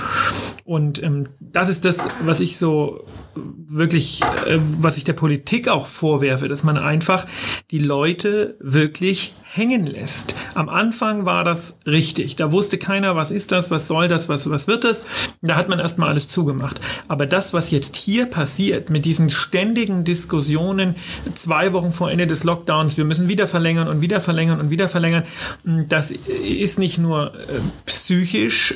Und 0.64 1.02
ähm, 1.02 1.25
das 1.40 1.68
ist 1.68 1.84
das, 1.84 2.08
was 2.25 2.40
ich 2.40 2.56
so 2.56 3.04
wirklich, 3.34 4.20
äh, 4.46 4.58
was 4.78 4.96
ich 4.96 5.04
der 5.04 5.12
Politik 5.12 5.68
auch 5.68 5.86
vorwerfe, 5.86 6.48
dass 6.48 6.62
man 6.62 6.76
einfach 6.76 7.26
die 7.70 7.78
Leute 7.78 8.56
wirklich 8.60 9.34
hängen 9.54 9.86
lässt. 9.86 10.34
Am 10.54 10.70
Anfang 10.70 11.26
war 11.26 11.44
das 11.44 11.78
richtig. 11.86 12.36
Da 12.36 12.52
wusste 12.52 12.78
keiner, 12.78 13.16
was 13.16 13.30
ist 13.30 13.52
das, 13.52 13.70
was 13.70 13.86
soll 13.86 14.08
das, 14.08 14.28
was, 14.28 14.48
was 14.48 14.66
wird 14.66 14.84
das. 14.84 15.04
Da 15.42 15.56
hat 15.56 15.68
man 15.68 15.78
erstmal 15.78 16.08
alles 16.08 16.26
zugemacht. 16.28 16.80
Aber 17.06 17.26
das, 17.26 17.52
was 17.52 17.70
jetzt 17.70 17.96
hier 17.96 18.26
passiert, 18.26 18.88
mit 18.88 19.04
diesen 19.04 19.28
ständigen 19.28 20.04
Diskussionen, 20.04 20.94
zwei 21.34 21.74
Wochen 21.74 21.92
vor 21.92 22.10
Ende 22.10 22.26
des 22.26 22.44
Lockdowns, 22.44 22.96
wir 22.96 23.04
müssen 23.04 23.28
wieder 23.28 23.46
verlängern 23.46 23.88
und 23.88 24.00
wieder 24.00 24.22
verlängern 24.22 24.58
und 24.58 24.70
wieder 24.70 24.88
verlängern, 24.88 25.24
das 25.64 26.10
ist 26.10 26.78
nicht 26.78 26.96
nur 26.96 27.34
äh, 27.34 27.60
psychisch 27.84 28.74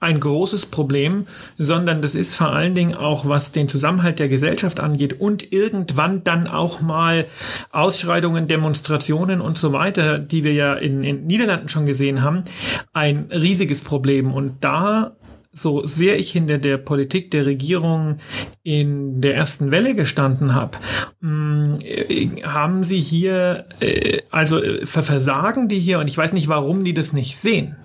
ein 0.00 0.18
großes 0.18 0.66
Problem, 0.66 1.26
sondern 1.58 2.00
das 2.00 2.14
ist 2.14 2.34
vor 2.34 2.48
allen 2.48 2.74
Dingen 2.74 2.94
auch, 2.94 3.26
was 3.26 3.52
den 3.52 3.68
Zusammenhalt 3.80 4.18
der 4.18 4.28
Gesellschaft 4.28 4.78
angeht 4.78 5.20
und 5.20 5.54
irgendwann 5.54 6.22
dann 6.22 6.46
auch 6.46 6.82
mal 6.82 7.24
Ausschreitungen, 7.72 8.46
Demonstrationen 8.46 9.40
und 9.40 9.56
so 9.56 9.72
weiter, 9.72 10.18
die 10.18 10.44
wir 10.44 10.52
ja 10.52 10.74
in, 10.74 11.02
in 11.02 11.26
Niederlanden 11.26 11.70
schon 11.70 11.86
gesehen 11.86 12.20
haben, 12.20 12.44
ein 12.92 13.28
riesiges 13.32 13.82
Problem. 13.82 14.34
Und 14.34 14.62
da 14.62 15.16
so 15.50 15.86
sehr 15.86 16.18
ich 16.18 16.30
hinter 16.30 16.58
der 16.58 16.76
Politik 16.76 17.30
der 17.30 17.46
Regierung 17.46 18.18
in 18.62 19.22
der 19.22 19.34
ersten 19.34 19.70
Welle 19.70 19.94
gestanden 19.94 20.54
habe, 20.54 20.76
mm, 21.20 21.74
äh, 21.82 22.28
haben 22.42 22.84
sie 22.84 23.00
hier, 23.00 23.64
äh, 23.80 24.18
also 24.30 24.62
äh, 24.62 24.84
versagen 24.84 25.68
die 25.70 25.80
hier 25.80 26.00
und 26.00 26.08
ich 26.08 26.18
weiß 26.18 26.34
nicht, 26.34 26.48
warum 26.48 26.84
die 26.84 26.92
das 26.92 27.14
nicht 27.14 27.38
sehen. 27.38 27.76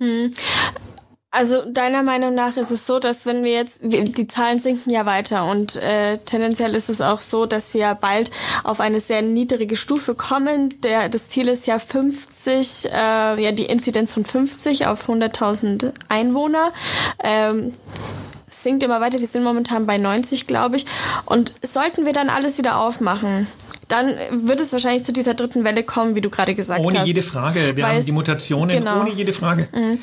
Hm. 0.00 0.30
Also 1.32 1.64
deiner 1.64 2.02
Meinung 2.02 2.34
nach 2.34 2.56
ist 2.56 2.72
es 2.72 2.86
so, 2.86 2.98
dass 2.98 3.24
wenn 3.24 3.44
wir 3.44 3.52
jetzt, 3.52 3.80
die 3.82 4.26
Zahlen 4.26 4.58
sinken 4.58 4.90
ja 4.90 5.06
weiter 5.06 5.48
und 5.48 5.76
äh, 5.76 6.18
tendenziell 6.18 6.74
ist 6.74 6.90
es 6.90 7.00
auch 7.00 7.20
so, 7.20 7.46
dass 7.46 7.72
wir 7.72 7.94
bald 7.94 8.32
auf 8.64 8.80
eine 8.80 8.98
sehr 8.98 9.22
niedrige 9.22 9.76
Stufe 9.76 10.16
kommen. 10.16 10.80
Der, 10.80 11.08
das 11.08 11.28
Ziel 11.28 11.46
ist 11.46 11.68
ja 11.68 11.78
50, 11.78 12.86
äh, 12.86 13.42
ja 13.42 13.52
die 13.52 13.66
Inzidenz 13.66 14.12
von 14.12 14.24
50 14.24 14.86
auf 14.88 15.08
100.000 15.08 15.92
Einwohner. 16.08 16.72
Ähm, 17.22 17.72
sinkt 18.48 18.82
immer 18.82 19.00
weiter. 19.00 19.20
Wir 19.20 19.26
sind 19.28 19.44
momentan 19.44 19.86
bei 19.86 19.98
90, 19.98 20.48
glaube 20.48 20.76
ich. 20.76 20.86
Und 21.26 21.54
sollten 21.62 22.06
wir 22.06 22.12
dann 22.12 22.28
alles 22.28 22.58
wieder 22.58 22.80
aufmachen, 22.80 23.46
dann 23.86 24.14
wird 24.32 24.60
es 24.60 24.72
wahrscheinlich 24.72 25.04
zu 25.04 25.12
dieser 25.12 25.34
dritten 25.34 25.64
Welle 25.64 25.84
kommen, 25.84 26.16
wie 26.16 26.20
du 26.20 26.30
gerade 26.30 26.54
gesagt 26.54 26.80
ohne 26.80 26.98
hast. 26.98 27.02
Ohne 27.02 27.06
jede 27.06 27.22
Frage. 27.22 27.76
Wir 27.76 27.84
Weil 27.84 27.96
haben 27.96 28.04
die 28.04 28.12
Mutationen, 28.12 28.70
genau. 28.70 29.00
ohne 29.00 29.10
jede 29.10 29.32
Frage. 29.32 29.68
Mhm. 29.72 29.98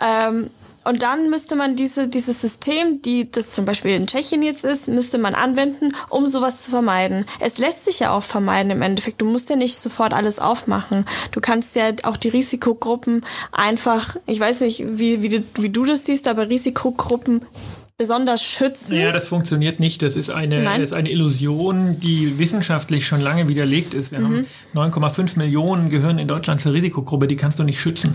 Ähm, 0.00 0.50
und 0.84 1.02
dann 1.02 1.30
müsste 1.30 1.56
man 1.56 1.76
diese, 1.76 2.08
dieses 2.08 2.40
System, 2.40 3.02
die 3.02 3.30
das 3.30 3.50
zum 3.50 3.64
Beispiel 3.64 3.92
in 3.92 4.06
Tschechien 4.06 4.42
jetzt 4.42 4.64
ist, 4.64 4.88
müsste 4.88 5.18
man 5.18 5.34
anwenden, 5.34 5.94
um 6.10 6.26
sowas 6.26 6.62
zu 6.62 6.70
vermeiden. 6.70 7.24
Es 7.40 7.58
lässt 7.58 7.84
sich 7.84 8.00
ja 8.00 8.10
auch 8.10 8.24
vermeiden 8.24 8.70
im 8.72 8.82
Endeffekt. 8.82 9.20
Du 9.20 9.26
musst 9.26 9.50
ja 9.50 9.56
nicht 9.56 9.78
sofort 9.78 10.12
alles 10.12 10.38
aufmachen. 10.38 11.04
Du 11.30 11.40
kannst 11.40 11.76
ja 11.76 11.92
auch 12.02 12.16
die 12.16 12.28
Risikogruppen 12.28 13.24
einfach, 13.52 14.16
ich 14.26 14.40
weiß 14.40 14.60
nicht, 14.60 14.84
wie, 14.98 15.22
wie, 15.22 15.28
du, 15.28 15.42
wie 15.56 15.70
du 15.70 15.84
das 15.84 16.04
siehst, 16.04 16.28
aber 16.28 16.48
Risikogruppen 16.48 17.44
besonders 17.96 18.42
schützen. 18.42 18.96
Ja, 18.96 19.12
das 19.12 19.28
funktioniert 19.28 19.78
nicht. 19.78 20.02
Das 20.02 20.16
ist 20.16 20.30
eine, 20.30 20.62
das 20.62 20.78
ist 20.78 20.92
eine 20.92 21.10
Illusion, 21.10 22.00
die 22.00 22.38
wissenschaftlich 22.38 23.06
schon 23.06 23.20
lange 23.20 23.48
widerlegt 23.48 23.94
ist. 23.94 24.10
Wir 24.10 24.20
mhm. 24.20 24.46
haben 24.74 24.92
9,5 24.92 25.38
Millionen 25.38 25.90
gehören 25.90 26.18
in 26.18 26.26
Deutschland 26.26 26.60
zur 26.60 26.72
Risikogruppe, 26.72 27.28
die 27.28 27.36
kannst 27.36 27.58
du 27.58 27.64
nicht 27.64 27.80
schützen. 27.80 28.14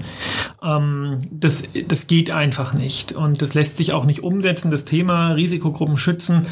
Ähm, 0.63 1.21
das, 1.31 1.63
das 1.87 2.07
geht 2.07 2.31
einfach 2.31 2.73
nicht. 2.73 3.13
Und 3.13 3.41
das 3.41 3.53
lässt 3.53 3.77
sich 3.77 3.93
auch 3.93 4.05
nicht 4.05 4.23
umsetzen. 4.23 4.71
Das 4.71 4.85
Thema 4.85 5.33
Risikogruppen 5.33 5.95
schützen 5.95 6.47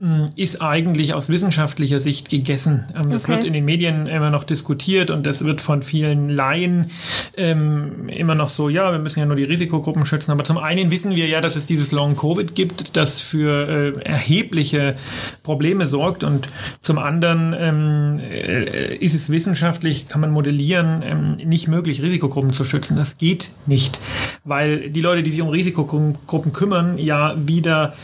äh, 0.00 0.26
ist 0.34 0.60
eigentlich 0.62 1.14
aus 1.14 1.28
wissenschaftlicher 1.28 2.00
Sicht 2.00 2.30
gegessen. 2.30 2.92
Ähm, 2.94 3.10
das 3.12 3.24
okay. 3.24 3.34
wird 3.34 3.44
in 3.44 3.52
den 3.52 3.64
Medien 3.64 4.06
immer 4.06 4.30
noch 4.30 4.44
diskutiert 4.44 5.10
und 5.10 5.24
das 5.26 5.44
wird 5.44 5.60
von 5.60 5.82
vielen 5.82 6.28
Laien 6.28 6.90
ähm, 7.36 8.08
immer 8.08 8.34
noch 8.34 8.48
so, 8.48 8.68
ja, 8.68 8.90
wir 8.92 8.98
müssen 8.98 9.20
ja 9.20 9.26
nur 9.26 9.36
die 9.36 9.44
Risikogruppen 9.44 10.04
schützen. 10.06 10.32
Aber 10.32 10.42
zum 10.42 10.58
einen 10.58 10.90
wissen 10.90 11.14
wir 11.14 11.26
ja, 11.26 11.40
dass 11.40 11.54
es 11.54 11.66
dieses 11.66 11.92
Long-Covid 11.92 12.54
gibt 12.54 12.61
gibt, 12.62 12.96
das 12.96 13.20
für 13.20 13.68
äh, 13.68 14.00
erhebliche 14.02 14.94
Probleme 15.42 15.88
sorgt. 15.88 16.22
Und 16.22 16.48
zum 16.80 16.98
anderen 16.98 17.54
ähm, 17.58 18.20
äh, 18.20 18.94
ist 18.96 19.14
es 19.14 19.30
wissenschaftlich, 19.30 20.06
kann 20.08 20.20
man 20.20 20.30
modellieren, 20.30 21.02
ähm, 21.04 21.30
nicht 21.30 21.66
möglich, 21.66 22.02
Risikogruppen 22.02 22.52
zu 22.52 22.64
schützen. 22.64 22.96
Das 22.96 23.18
geht 23.18 23.50
nicht, 23.66 23.98
weil 24.44 24.90
die 24.90 25.00
Leute, 25.00 25.24
die 25.24 25.30
sich 25.30 25.42
um 25.42 25.48
Risikogruppen 25.48 26.52
kümmern, 26.52 26.98
ja 26.98 27.34
wieder 27.36 27.94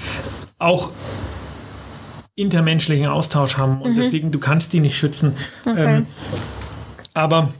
auch 0.59 0.91
intermenschlichen 2.35 3.07
Austausch 3.07 3.59
haben 3.59 3.81
und 3.81 3.93
mhm. 3.93 4.01
deswegen 4.01 4.31
du 4.33 4.41
kannst 4.41 4.73
die 4.73 4.81
nicht 4.81 4.97
schützen. 4.97 5.35
Okay. 5.67 5.99
Ähm, 5.99 6.07
aber 7.15 7.51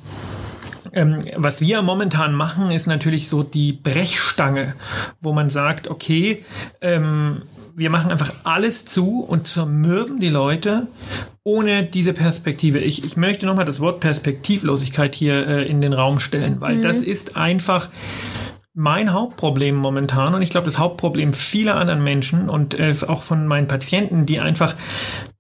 ähm, 0.93 1.21
was 1.37 1.61
wir 1.61 1.83
momentan 1.83 2.35
machen, 2.35 2.71
ist 2.71 2.87
natürlich 2.87 3.29
so 3.29 3.43
die 3.43 3.73
Brechstange, 3.73 4.75
wo 5.21 5.33
man 5.33 5.51
sagt, 5.51 5.89
okay, 5.89 6.45
ähm, 6.81 7.43
wir 7.79 7.91
machen 7.91 8.11
einfach 8.11 8.33
alles 8.45 8.85
zu 8.85 9.21
und 9.21 9.47
zermürben 9.47 10.19
die 10.19 10.29
Leute 10.29 10.89
ohne 11.45 11.85
diese 11.85 12.13
Perspektive. 12.13 12.79
Ich, 12.79 13.05
ich 13.05 13.17
möchte 13.17 13.47
nochmal 13.47 13.65
das 13.65 13.81
Wort 13.81 14.01
Perspektivlosigkeit 14.01 15.15
hier 15.15 15.47
äh, 15.47 15.69
in 15.69 15.81
den 15.81 15.93
Raum 15.93 16.19
stellen, 16.19 16.61
weil 16.61 16.77
mhm. 16.77 16.83
das 16.83 16.99
ist 16.99 17.37
einfach 17.37 17.89
mein 18.75 19.13
Hauptproblem 19.13 19.75
momentan 19.75 20.35
und 20.35 20.43
ich 20.43 20.51
glaube 20.51 20.67
das 20.67 20.79
Hauptproblem 20.79 21.33
vieler 21.33 21.77
anderen 21.77 22.05
Menschen 22.05 22.49
und 22.49 22.79
äh, 22.79 22.95
auch 23.07 23.23
von 23.23 23.47
meinen 23.47 23.67
Patienten, 23.67 24.27
die 24.27 24.41
einfach 24.41 24.75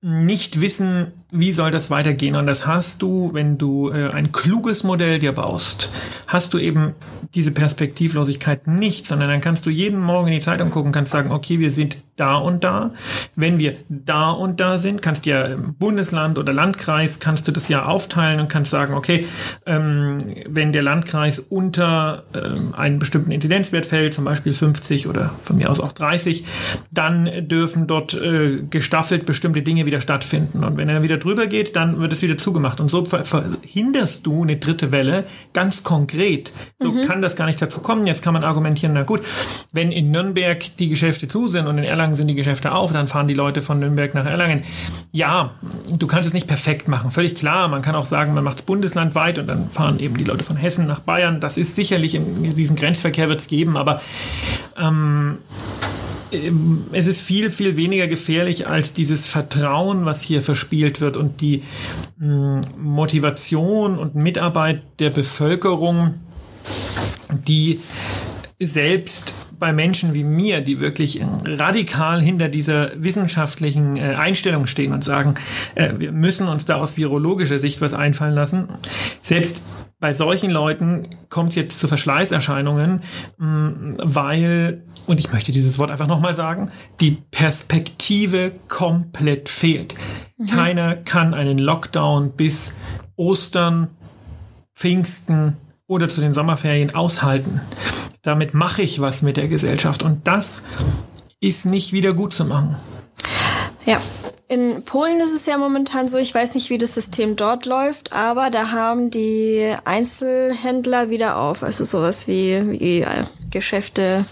nicht 0.01 0.61
wissen, 0.61 1.09
wie 1.33 1.53
soll 1.53 1.73
das 1.73 1.91
weitergehen. 1.91 2.37
Und 2.37 2.47
das 2.47 2.67
hast 2.67 3.03
du, 3.03 3.31
wenn 3.33 3.59
du 3.59 3.91
äh, 3.91 4.11
ein 4.11 4.31
kluges 4.31 4.85
Modell 4.85 5.19
dir 5.19 5.33
baust, 5.33 5.91
hast 6.29 6.55
du 6.55 6.59
eben 6.59 6.95
diese 7.35 7.51
Perspektivlosigkeit 7.51 8.67
nicht, 8.69 9.07
sondern 9.07 9.29
dann 9.29 9.41
kannst 9.41 9.67
du 9.67 9.71
jeden 9.71 10.01
Morgen 10.01 10.29
in 10.29 10.35
die 10.35 10.41
Zeitung 10.41 10.71
gucken, 10.71 10.93
kannst 10.93 11.13
sagen, 11.13 11.33
okay, 11.33 11.59
wir 11.59 11.71
sind 11.71 11.99
da 12.17 12.37
und 12.37 12.65
da. 12.65 12.93
Wenn 13.37 13.59
wir 13.59 13.77
da 13.89 14.31
und 14.31 14.61
da 14.61 14.79
sind, 14.79 15.03
kannst 15.03 15.27
du 15.27 15.31
ja 15.31 15.57
Bundesland 15.79 16.39
oder 16.39 16.53
Landkreis, 16.53 17.21
kannst 17.21 17.47
du 17.47 17.53
das 17.53 17.69
ja 17.69 17.85
aufteilen 17.85 18.41
und 18.41 18.49
kannst 18.49 18.71
sagen, 18.71 18.95
okay, 18.95 19.27
ähm, 19.67 20.35
wenn 20.49 20.73
der 20.73 20.83
Landkreis 20.83 21.39
unter 21.39 22.25
ähm, 22.35 22.75
einen 22.75 22.99
bestimmten 22.99 23.31
Inzidenzwert 23.31 23.87
fällt, 23.87 24.15
zum 24.15 24.25
Beispiel 24.25 24.53
50 24.53 25.07
oder 25.07 25.35
von 25.43 25.57
mir 25.57 25.71
aus 25.71 25.81
auch 25.81 25.93
30, 25.93 26.45
dann 26.91 27.49
dürfen 27.49 27.87
dort 27.87 28.15
äh, 28.15 28.63
gestaffelt 28.69 29.27
bestimmte 29.27 29.63
Dinge 29.63 29.87
wieder 29.87 29.98
stattfinden. 30.01 30.65
Und 30.65 30.77
wenn 30.77 30.89
er 30.89 31.03
wieder 31.03 31.17
drüber 31.17 31.47
geht, 31.47 31.77
dann 31.77 32.01
wird 32.01 32.13
es 32.13 32.23
wieder 32.23 32.39
zugemacht. 32.39 32.81
Und 32.81 32.89
so 32.91 33.05
verhinderst 33.05 34.27
du 34.27 34.43
eine 34.43 34.57
dritte 34.57 34.93
Welle 34.93 35.25
ganz 35.53 35.83
konkret. 35.83 36.53
So 36.79 36.93
mhm. 36.93 37.03
kann 37.03 37.23
das 37.23 37.37
gar 37.37 37.47
nicht 37.47 37.61
dazu 37.61 37.81
kommen. 37.81 38.07
Jetzt 38.07 38.23
kann 38.23 38.35
man 38.35 38.45
argumentieren, 38.45 38.95
na 38.95 39.03
gut, 39.03 39.23
wenn 39.73 39.93
in 39.93 40.11
Nürnberg 40.11 40.77
die 40.79 40.89
Geschäfte 40.89 41.29
zu 41.29 41.49
sind 41.49 41.67
und 41.67 41.79
in 41.79 41.85
Erlangen 41.85 42.15
sind 42.15 42.29
die 42.29 42.35
Geschäfte 42.35 42.73
auf, 42.73 42.93
dann 42.93 43.09
fahren 43.09 43.29
die 43.29 43.35
Leute 43.35 43.63
von 43.63 43.79
Nürnberg 43.79 44.15
nach 44.15 44.27
Erlangen. 44.27 44.65
Ja, 45.13 45.53
du 45.91 46.07
kannst 46.07 46.29
es 46.29 46.35
nicht 46.35 46.47
perfekt 46.47 46.89
machen. 46.89 47.11
Völlig 47.11 47.35
klar. 47.35 47.69
Man 47.69 47.83
kann 47.83 47.95
auch 47.95 48.05
sagen, 48.05 48.35
man 48.35 48.45
macht 48.45 48.59
es 48.59 48.63
bundeslandweit 48.63 49.39
und 49.39 49.47
dann 49.47 49.71
fahren 49.71 49.99
eben 49.99 50.17
die 50.17 50.25
Leute 50.25 50.45
von 50.45 50.57
Hessen 50.57 50.87
nach 50.87 51.01
Bayern. 51.01 51.41
Das 51.41 51.59
ist 51.59 51.77
sicherlich, 51.77 52.15
in 52.15 52.55
diesen 52.55 52.77
Grenzverkehr 52.77 53.29
wird 53.29 53.41
es 53.41 53.49
geben, 53.49 53.77
aber 53.77 54.01
ähm, 54.77 55.39
es 56.93 57.07
ist 57.07 57.21
viel, 57.21 57.51
viel 57.51 57.77
weniger 57.77 58.07
gefährlich 58.07 58.67
als 58.67 58.93
dieses 58.93 59.27
Vertrauen, 59.27 60.05
was 60.05 60.23
hier 60.23 60.43
verspielt 60.43 61.01
wird 61.01 61.17
und 61.17 61.41
die 61.41 61.63
hm, 62.19 62.63
Motivation 62.77 63.99
und 63.99 64.15
Mitarbeit 64.15 64.83
der 64.99 65.11
Bevölkerung, 65.11 66.15
die 67.31 67.81
selbst 68.61 69.33
bei 69.59 69.73
Menschen 69.73 70.15
wie 70.15 70.25
mir, 70.25 70.61
die 70.61 70.81
wirklich 70.81 71.21
radikal 71.45 72.21
hinter 72.21 72.49
dieser 72.49 72.91
wissenschaftlichen 73.03 73.97
äh, 73.97 74.15
Einstellung 74.15 74.67
stehen 74.67 74.93
und 74.93 75.05
sagen, 75.05 75.35
äh, 75.75 75.95
wir 75.99 76.13
müssen 76.13 76.49
uns 76.49 76.65
da 76.65 76.77
aus 76.77 76.97
virologischer 76.97 77.59
Sicht 77.59 77.81
was 77.81 77.95
einfallen 77.95 78.35
lassen, 78.35 78.69
selbst 79.21 79.63
bei 80.01 80.15
solchen 80.15 80.51
Leuten 80.51 81.09
kommt 81.29 81.51
es 81.51 81.55
jetzt 81.57 81.81
zu 81.81 81.89
Verschleißerscheinungen, 81.89 83.03
mm, 83.39 83.95
weil, 84.03 84.85
und 85.07 85.19
ich 85.19 85.33
möchte 85.33 85.51
dieses 85.51 85.79
Wort 85.79 85.91
einfach 85.91 86.07
nochmal 86.07 86.35
sagen, 86.35 86.71
die 87.01 87.19
Perspektive 87.31 88.53
komplett 88.69 89.49
fehlt. 89.49 89.95
Mhm. 90.37 90.47
Keiner 90.47 90.95
kann 90.95 91.35
einen 91.35 91.59
Lockdown 91.59 92.33
bis 92.33 92.77
Ostern, 93.17 93.89
Pfingsten 94.75 95.57
oder 95.89 96.09
zu 96.09 96.21
den 96.21 96.35
Sommerferien 96.35 96.95
aushalten. 96.95 97.61
Damit 98.23 98.55
mache 98.55 98.83
ich 98.83 99.01
was 99.01 99.23
mit 99.23 99.37
der 99.37 99.49
Gesellschaft 99.49 100.05
und 100.05 100.29
das 100.29 100.63
ist 101.41 101.67
nicht 101.67 101.93
wieder 101.93 102.15
gut 102.15 102.33
zu 102.33 102.45
machen. 102.45 102.77
Ja, 103.85 104.01
in 104.49 104.83
Polen 104.83 105.21
ist 105.21 105.35
es 105.35 105.45
ja 105.45 105.59
momentan 105.59 106.09
so, 106.09 106.17
ich 106.17 106.35
weiß 106.35 106.55
nicht, 106.55 106.71
wie 106.71 106.79
das 106.79 106.95
System 106.95 107.37
dort 107.37 107.67
läuft, 107.67 108.15
aber 108.15 108.49
da 108.49 108.71
haben 108.71 109.11
die 109.11 109.75
Einzelhändler 109.85 111.11
wieder 111.11 111.37
auf. 111.37 111.63
Also 111.63 111.85
sowas 111.85 112.27
wie, 112.29 112.81
wie 112.81 113.01
äh, 113.03 113.25
Geschäfte, 113.51 114.25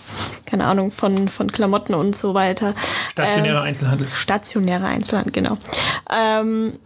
keine 0.47 0.65
Ahnung, 0.65 0.91
von, 0.91 1.29
von 1.29 1.53
Klamotten 1.53 1.95
und 1.95 2.17
so 2.17 2.33
weiter. 2.33 2.75
Stationärer 3.11 3.61
ähm, 3.61 3.67
Einzelhandel. 3.67 4.09
Stationärer 4.13 4.87
Einzelhandel, 4.87 5.33
genau. 5.33 5.59
Ähm, 6.11 6.79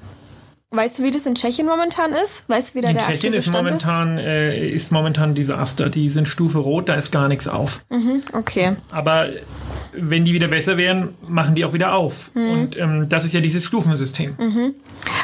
Weißt 0.72 1.00
du, 1.00 1.02
wie 1.02 1.10
das 1.10 1.26
in 1.26 1.34
Tschechien 1.34 1.66
momentan 1.66 2.12
ist? 2.12 2.48
Weißt 2.48 2.70
du, 2.70 2.78
wie 2.78 2.82
da 2.82 2.90
in 2.90 2.96
der 2.96 3.04
Tschechien 3.04 3.34
ist 3.34 3.52
momentan, 3.52 4.18
ist? 4.18 4.24
Äh, 4.24 4.68
ist 4.70 4.92
momentan 4.92 5.34
Desaster. 5.34 5.88
Die 5.88 6.08
sind 6.08 6.28
Stufe 6.28 6.58
Rot, 6.58 6.88
da 6.88 6.94
ist 6.94 7.10
gar 7.10 7.26
nichts 7.26 7.48
auf. 7.48 7.84
Mhm, 7.90 8.20
okay. 8.32 8.76
Aber 8.92 9.30
wenn 9.92 10.24
die 10.24 10.32
wieder 10.32 10.46
besser 10.46 10.76
werden, 10.76 11.16
machen 11.26 11.56
die 11.56 11.64
auch 11.64 11.72
wieder 11.72 11.94
auf. 11.94 12.30
Mhm. 12.34 12.50
Und 12.50 12.78
ähm, 12.78 13.08
das 13.08 13.24
ist 13.24 13.34
ja 13.34 13.40
dieses 13.40 13.64
Stufensystem. 13.64 14.36
Mhm. 14.38 14.74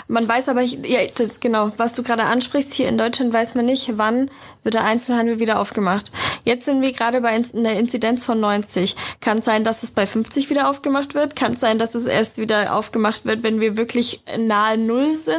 Man 0.09 0.29
weiß 0.29 0.49
aber, 0.49 0.63
ja, 0.63 1.01
das, 1.17 1.41
genau, 1.41 1.73
was 1.79 1.95
du 1.95 2.03
gerade 2.03 2.25
ansprichst, 2.25 2.73
hier 2.75 2.89
in 2.89 2.97
Deutschland 2.99 3.33
weiß 3.33 3.55
man 3.55 3.65
nicht, 3.67 3.91
wann 3.97 4.31
wird 4.63 4.75
der 4.75 4.85
Einzelhandel 4.85 5.39
wieder 5.41 5.61
aufgemacht. 5.61 6.11
Jetzt 6.45 6.65
sind 6.65 6.83
wir 6.83 6.93
gerade 6.93 7.21
bei 7.21 7.29
einer 7.31 7.73
Inzidenz 7.75 8.25
von 8.25 8.39
90. 8.41 8.95
Kann 9.21 9.43
sein, 9.43 9.63
dass 9.65 9.83
es 9.83 9.93
bei 9.93 10.07
50 10.07 10.51
wieder 10.51 10.69
aufgemacht 10.71 11.15
wird. 11.15 11.37
Kann 11.37 11.55
sein, 11.57 11.79
dass 11.79 11.95
es 11.95 12.05
erst 12.05 12.39
wieder 12.39 12.75
aufgemacht 12.75 13.25
wird, 13.27 13.43
wenn 13.43 13.61
wir 13.61 13.77
wirklich 13.77 14.23
nahe 14.39 14.77
Null 14.79 15.15
sind. 15.15 15.37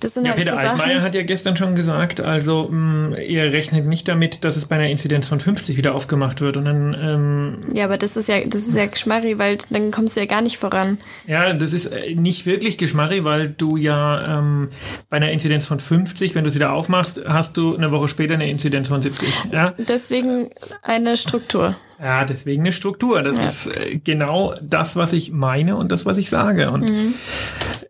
Das 0.00 0.14
sind 0.14 0.24
Ja, 0.26 0.32
halt 0.32 0.40
Peter 0.44 0.52
so. 0.52 0.58
Altmaier 0.58 1.00
hat 1.02 1.14
ja 1.14 1.22
gestern 1.22 1.56
schon 1.56 1.74
gesagt, 1.74 2.20
also 2.20 2.68
mh, 2.70 3.16
er 3.16 3.52
rechnet 3.52 3.86
nicht 3.86 4.06
damit, 4.08 4.44
dass 4.44 4.56
es 4.56 4.66
bei 4.66 4.76
einer 4.76 4.88
Inzidenz 4.88 5.26
von 5.28 5.40
50 5.40 5.76
wieder 5.78 5.94
aufgemacht 5.94 6.40
wird. 6.42 6.56
Und 6.58 6.66
dann, 6.66 6.94
ähm, 7.00 7.64
Ja, 7.74 7.84
aber 7.86 7.96
das 7.96 8.16
ist 8.16 8.28
ja, 8.28 8.40
das 8.46 8.62
ist 8.66 8.76
ja 8.76 8.86
Geschmarri, 8.86 9.38
weil 9.38 9.58
dann 9.70 9.90
kommst 9.90 10.16
du 10.16 10.20
ja 10.20 10.26
gar 10.26 10.42
nicht 10.42 10.58
voran. 10.58 10.98
ja, 11.26 11.52
das 11.54 11.72
ist 11.72 11.86
äh, 11.86 12.14
nicht 12.14 12.44
wirklich 12.44 12.76
Geschmarri, 12.76 13.24
weil 13.24 13.48
du 13.48 13.73
ja 13.76 14.38
ähm, 14.38 14.70
bei 15.10 15.16
einer 15.18 15.30
Inzidenz 15.30 15.66
von 15.66 15.80
50, 15.80 16.34
wenn 16.34 16.44
du 16.44 16.48
es 16.48 16.54
wieder 16.54 16.72
aufmachst, 16.72 17.20
hast 17.26 17.56
du 17.56 17.76
eine 17.76 17.90
Woche 17.90 18.08
später 18.08 18.34
eine 18.34 18.48
Inzidenz 18.50 18.88
von 18.88 19.00
70. 19.02 19.28
Ja, 19.52 19.74
Deswegen 19.78 20.50
eine 20.82 21.16
Struktur. 21.16 21.74
ja 22.00 22.24
deswegen 22.24 22.62
eine 22.62 22.72
Struktur. 22.72 23.22
Das 23.22 23.38
Ja. 23.38 23.46
ist 23.46 23.66
äh, 23.76 24.00
genau 24.02 24.54
das, 24.62 24.96
was 24.96 25.12
ich 25.12 25.30
meine 25.32 25.76
und 25.76 25.90
das, 25.92 26.06
was 26.06 26.16
ich 26.18 26.30
sage. 26.30 26.70
Und 26.70 26.90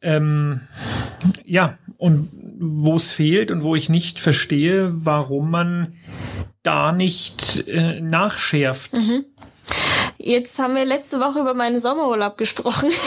ähm, 0.02 0.60
ja, 1.44 1.78
und 1.96 2.28
wo 2.58 2.96
es 2.96 3.12
fehlt 3.12 3.50
und 3.50 3.62
wo 3.62 3.74
ich 3.74 3.88
nicht 3.88 4.20
verstehe, 4.20 4.90
warum 4.94 5.50
man 5.50 5.94
da 6.62 6.92
nicht 6.92 7.66
äh, 7.68 8.00
nachschärft. 8.00 8.92
Jetzt 10.26 10.58
haben 10.58 10.74
wir 10.74 10.86
letzte 10.86 11.20
Woche 11.20 11.40
über 11.40 11.52
meinen 11.52 11.78
Sommerurlaub 11.78 12.38
gesprochen. 12.38 12.88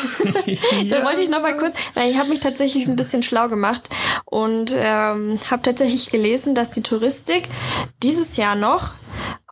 Da 0.90 1.04
wollte 1.04 1.22
ich 1.22 1.30
noch 1.30 1.42
mal 1.42 1.58
kurz, 1.58 1.76
weil 1.96 2.10
ich 2.10 2.18
habe 2.18 2.30
mich 2.30 2.40
tatsächlich 2.40 2.88
ein 2.88 2.96
bisschen 2.96 3.24
schlau 3.24 3.48
gemacht 3.48 3.90
und 4.26 4.74
ähm, 4.78 5.40
habe 5.50 5.62
tatsächlich 5.64 6.10
gelesen, 6.10 6.54
dass 6.54 6.70
die 6.70 6.84
Touristik 6.84 7.50
dieses 8.04 8.38
Jahr 8.38 8.56
noch 8.56 8.94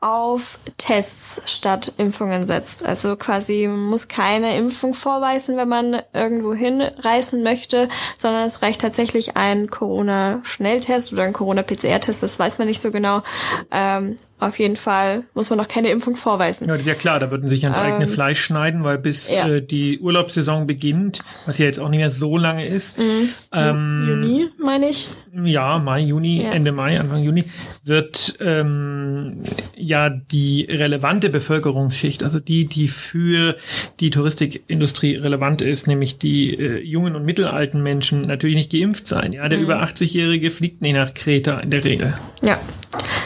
auf 0.01 0.59
Tests 0.77 1.51
statt 1.51 1.93
Impfungen 1.97 2.45
setzt. 2.45 2.85
Also 2.85 3.15
quasi 3.15 3.67
muss 3.67 4.07
keine 4.07 4.55
Impfung 4.55 4.93
vorweisen, 4.93 5.57
wenn 5.57 5.67
man 5.67 6.01
irgendwo 6.13 6.53
hinreisen 6.53 7.41
möchte, 7.41 7.89
sondern 8.17 8.43
es 8.43 8.61
reicht 8.61 8.81
tatsächlich 8.81 9.35
ein 9.35 9.69
Corona-Schnelltest 9.69 11.11
oder 11.11 11.23
ein 11.23 11.33
Corona-PCR-Test, 11.33 12.21
das 12.21 12.37
weiß 12.37 12.59
man 12.59 12.67
nicht 12.67 12.81
so 12.81 12.91
genau. 12.91 13.23
Ähm, 13.71 14.15
auf 14.47 14.57
jeden 14.59 14.75
Fall 14.75 15.23
muss 15.33 15.49
man 15.49 15.57
noch 15.57 15.67
keine 15.67 15.89
Impfung 15.89 16.15
vorweisen. 16.15 16.65
Ja, 16.65 16.71
das 16.73 16.81
ist 16.81 16.87
ja 16.87 16.93
klar, 16.95 17.19
da 17.19 17.31
würden 17.31 17.47
sie 17.47 17.55
sich 17.55 17.63
ans 17.65 17.77
eigene 17.77 18.07
Fleisch 18.07 18.39
schneiden, 18.39 18.83
weil 18.83 18.97
bis 18.97 19.29
Ähm, 19.31 19.35
ja. 19.37 19.47
äh, 19.55 19.61
die 19.61 19.99
Urlaubssaison 19.99 20.67
beginnt, 20.67 21.19
was 21.45 21.57
ja 21.57 21.65
jetzt 21.65 21.79
auch 21.79 21.89
nicht 21.89 21.99
mehr 21.99 22.11
so 22.11 22.37
lange 22.37 22.65
ist, 22.67 22.97
Mhm. 22.97 23.29
ähm, 23.53 24.05
Juni, 24.07 24.47
meine 24.63 24.89
ich. 24.89 25.07
ja, 25.45 25.79
Mai, 25.79 25.99
Juni, 26.01 26.43
Ja. 26.43 26.51
Ende 26.51 26.71
Mai, 26.71 26.99
Anfang 26.99 27.23
Juni, 27.23 27.43
wird 27.83 28.37
ähm, 28.39 29.41
ja 29.77 30.09
die 30.09 30.67
relevante 30.69 31.29
Bevölkerungsschicht, 31.29 32.23
also 32.23 32.39
die, 32.39 32.65
die 32.65 32.87
für 32.87 33.55
die 33.99 34.09
Touristikindustrie 34.09 35.15
relevant 35.15 35.61
ist, 35.61 35.87
nämlich 35.87 36.17
die 36.17 36.53
äh, 36.57 36.79
jungen 36.81 37.15
und 37.15 37.25
mittelalten 37.25 37.81
Menschen, 37.83 38.21
natürlich 38.21 38.55
nicht 38.55 38.71
geimpft 38.71 39.07
sein. 39.07 39.33
Ja, 39.33 39.45
Mhm. 39.45 39.49
der 39.49 39.59
über 39.59 39.81
80-Jährige 39.83 40.51
fliegt 40.51 40.81
nicht 40.81 40.93
nach 40.93 41.13
Kreta 41.13 41.59
in 41.59 41.69
der 41.71 41.83
Regel. 41.83 42.13
Ja, 42.43 42.59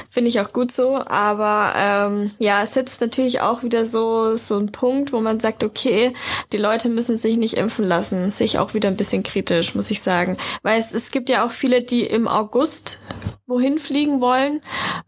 finde 0.10 0.30
ich 0.30 0.40
auch 0.40 0.52
gut 0.54 0.72
so. 0.72 0.98
Aber 1.06 1.74
ähm, 1.78 2.32
ja, 2.40 2.64
es 2.64 2.74
setzt 2.74 3.02
natürlich 3.02 3.42
auch 3.42 3.64
wieder 3.64 3.86
so 3.86 4.36
so 4.36 4.58
ein 4.58 4.72
Punkt, 4.72 5.14
wo 5.14 5.20
man 5.20 5.40
sagt, 5.40 5.64
okay, 5.64 6.14
die 6.52 6.58
Leute 6.58 6.90
müssen 6.90 7.18
sich 7.18 7.38
nicht 7.38 7.56
impfen 7.56 7.86
lassen. 7.86 8.32
Sehe 8.32 8.46
ich 8.46 8.60
auch 8.60 8.74
wieder 8.74 8.90
ein 8.90 8.98
bisschen 8.98 9.24
kritisch, 9.24 9.76
muss 9.76 9.92
ich 9.92 10.02
sagen. 10.02 10.38
Weil 10.64 10.80
es, 10.80 10.94
es 10.94 11.12
gibt 11.12 11.30
ja 11.30 11.46
auch 11.46 11.52
viele, 11.52 11.82
die 11.82 12.04
im 12.04 12.28
August 12.28 13.00
wohin 13.48 13.80
fliegen 13.80 14.22
wollen, 14.22 14.62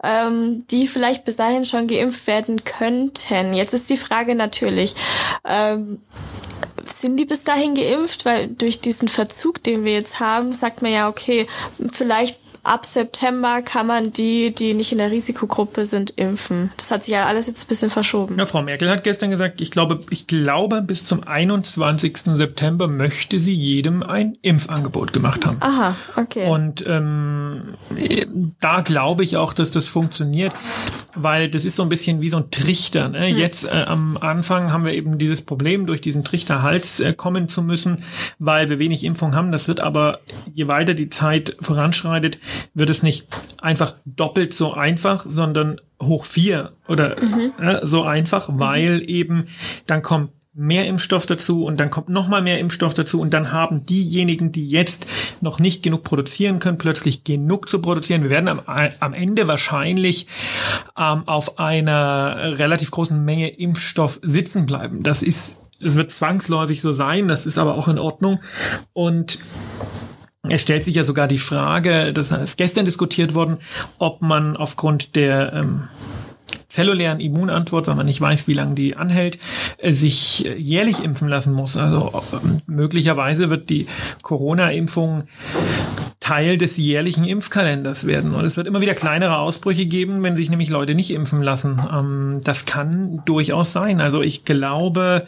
ähm, 0.04 0.66
die 0.68 0.88
vielleicht 0.88 1.26
bis 1.26 1.36
dahin 1.36 1.64
schon 1.64 1.88
geimpft 1.88 2.26
werden 2.26 2.64
könnten. 2.64 3.54
Jetzt 3.54 3.74
ist 3.74 3.90
die 3.90 3.98
Frage 3.98 4.34
natürlich, 4.34 4.96
ähm, 5.46 6.02
sind 6.86 7.18
die 7.18 7.26
bis 7.26 7.44
dahin 7.44 7.76
geimpft? 7.76 8.26
Weil 8.26 8.48
durch 8.48 8.82
diesen 8.82 9.08
Verzug, 9.08 9.64
den 9.64 9.86
wir 9.86 9.94
jetzt 9.94 10.20
haben, 10.20 10.54
sagt 10.54 10.82
man 10.82 10.92
ja, 10.92 11.08
okay, 11.08 11.48
vielleicht 11.92 12.40
ab 12.64 12.86
September 12.86 13.62
kann 13.62 13.88
man 13.88 14.14
die, 14.14 14.54
die 14.54 14.74
nicht 14.74 14.92
in 14.92 15.00
der 15.00 15.12
Risikogruppe 15.12 15.86
sind, 15.86 16.12
impfen. 16.12 16.72
Das 16.78 16.92
hat 16.92 17.04
sich 17.04 17.14
ja 17.14 17.26
alles 17.26 17.48
jetzt 17.48 17.66
ein 17.66 17.68
bisschen 17.68 17.90
verschoben. 17.90 18.38
Ja, 18.38 18.46
Frau 18.46 18.62
Merkel 18.62 18.90
hat 18.90 19.04
gestern 19.04 19.32
gesagt, 19.32 19.62
ich 19.62 19.72
glaube, 19.72 20.02
ich 20.10 20.28
glaube, 20.28 20.82
bis 20.82 21.06
zum 21.06 21.28
21. 21.28 22.18
September 22.36 22.88
möchte 22.88 23.40
sie 23.40 23.54
jedem 23.54 24.04
ein 24.04 24.38
Impfangebot 24.42 25.14
gemacht 25.14 25.46
haben. 25.46 25.58
Aha, 25.62 25.96
okay. 26.16 26.48
Und 26.48 26.84
ähm, 26.88 27.76
da 28.60 28.82
glaube 28.82 29.24
ich 29.24 29.38
auch, 29.38 29.54
dass 29.54 29.72
das 29.72 29.88
funktioniert, 29.88 30.54
weil 31.16 31.50
das 31.50 31.66
ist 31.66 31.76
so 31.76 31.84
ein 31.84 31.90
bisschen 31.90 32.22
wie 32.22 32.30
so 32.30 32.38
ein 32.38 32.52
Trichter. 32.52 33.10
Ne? 33.10 33.28
Jetzt 33.28 33.66
äh, 33.66 33.86
am 33.88 34.18
Anfang 34.18 34.72
haben 34.72 34.86
wir 34.86 34.94
eben 34.94 35.18
dieses 35.18 35.42
Problem, 35.42 35.88
durch 35.88 36.02
diesen 36.02 36.24
Trichterhals 36.24 37.00
äh, 37.00 37.14
kommen 37.14 37.50
zu 37.50 37.64
müssen, 37.64 38.04
weil 38.40 38.70
wir 38.70 38.80
wenig 38.80 39.04
Impfung 39.04 39.36
haben. 39.36 39.52
Das 39.52 39.68
wird 39.68 39.80
aber, 39.80 40.20
je 40.54 40.68
weiter 40.68 40.94
die 40.94 41.10
Zeit 41.10 41.58
voranschreitet, 41.60 42.38
wird 42.74 42.90
es 42.90 43.04
nicht 43.04 43.28
einfach 43.60 43.96
doppelt 44.06 44.54
so 44.54 44.74
einfach, 44.74 45.24
sondern 45.24 45.80
hoch 46.02 46.26
vier 46.26 46.72
oder 46.88 47.18
äh, 47.60 47.80
so 47.84 48.04
einfach, 48.04 48.50
weil 48.52 49.08
eben 49.10 49.48
dann 49.86 50.02
kommt 50.02 50.32
mehr 50.54 50.86
Impfstoff 50.86 51.26
dazu 51.26 51.66
und 51.66 51.80
dann 51.80 51.90
kommt 51.90 52.10
noch 52.10 52.28
mal 52.28 52.42
mehr 52.42 52.60
Impfstoff 52.60 52.94
dazu 52.94 53.22
und 53.22 53.34
dann 53.34 53.54
haben 53.54 53.86
diejenigen, 53.86 54.52
die 54.52 54.68
jetzt 54.68 55.08
noch 55.40 55.60
nicht 55.60 55.82
genug 55.82 56.04
produzieren 56.04 56.60
können, 56.60 56.78
plötzlich 56.78 57.24
genug 57.24 57.70
zu 57.70 57.80
produzieren. 57.80 58.24
Wir 58.24 58.30
werden 58.30 58.50
am, 58.50 58.62
am 58.66 59.14
Ende 59.14 59.48
wahrscheinlich 59.48 60.28
ähm, 60.98 61.26
auf 61.26 61.58
einer 61.58 62.60
relativ 62.60 62.92
großen 62.92 63.24
Menge 63.24 63.48
Impfstoff 63.48 64.20
sitzen 64.24 64.66
bleiben. 64.66 65.04
Das 65.04 65.24
ist, 65.24 65.62
das 65.80 65.96
wird 65.96 66.12
zwangsläufig 66.12 66.82
so 66.82 66.92
sein. 66.92 67.30
Das 67.30 67.46
ist 67.46 67.58
aber 67.58 67.76
auch 67.76 67.88
in 67.88 67.98
Ordnung 67.98 68.42
und 68.92 69.40
es 70.50 70.62
stellt 70.62 70.84
sich 70.84 70.96
ja 70.96 71.04
sogar 71.04 71.28
die 71.28 71.38
Frage, 71.38 72.14
das 72.14 72.32
ist 72.32 72.58
gestern 72.58 72.86
diskutiert 72.86 73.36
worden, 73.36 73.58
ob 74.00 74.22
man 74.22 74.58
aufgrund 74.58 75.16
der 75.16 75.54
ähm, 75.54 75.88
zellulären 76.68 77.20
Immunantwort, 77.20 77.88
weil 77.88 77.96
man 77.96 78.06
nicht 78.06 78.22
weiß, 78.22 78.48
wie 78.48 78.54
lange 78.54 78.74
die 78.74 78.96
anhält, 78.96 79.38
äh, 79.78 79.92
sich 79.92 80.46
äh, 80.46 80.56
jährlich 80.56 81.04
impfen 81.04 81.28
lassen 81.28 81.54
muss. 81.54 81.78
Also 81.78 82.24
ähm, 82.34 82.62
möglicherweise 82.66 83.50
wird 83.50 83.70
die 83.70 83.88
Corona-Impfung 84.24 85.26
Teil 86.20 86.58
des 86.58 86.78
jährlichen 86.78 87.24
Impfkalenders 87.24 88.08
werden. 88.08 88.34
Und 88.34 88.46
es 88.46 88.58
wird 88.58 88.68
immer 88.68 88.82
wieder 88.82 88.94
kleinere 88.94 89.38
Ausbrüche 89.38 89.86
geben, 89.86 90.24
wenn 90.24 90.38
sich 90.38 90.50
nämlich 90.50 90.70
Leute 90.70 90.96
nicht 90.96 91.12
impfen 91.12 91.44
lassen. 91.44 91.80
Ähm, 91.92 92.42
das 92.44 92.66
kann 92.66 93.22
durchaus 93.26 93.74
sein. 93.74 94.02
Also 94.02 94.22
ich 94.22 94.46
glaube, 94.46 95.28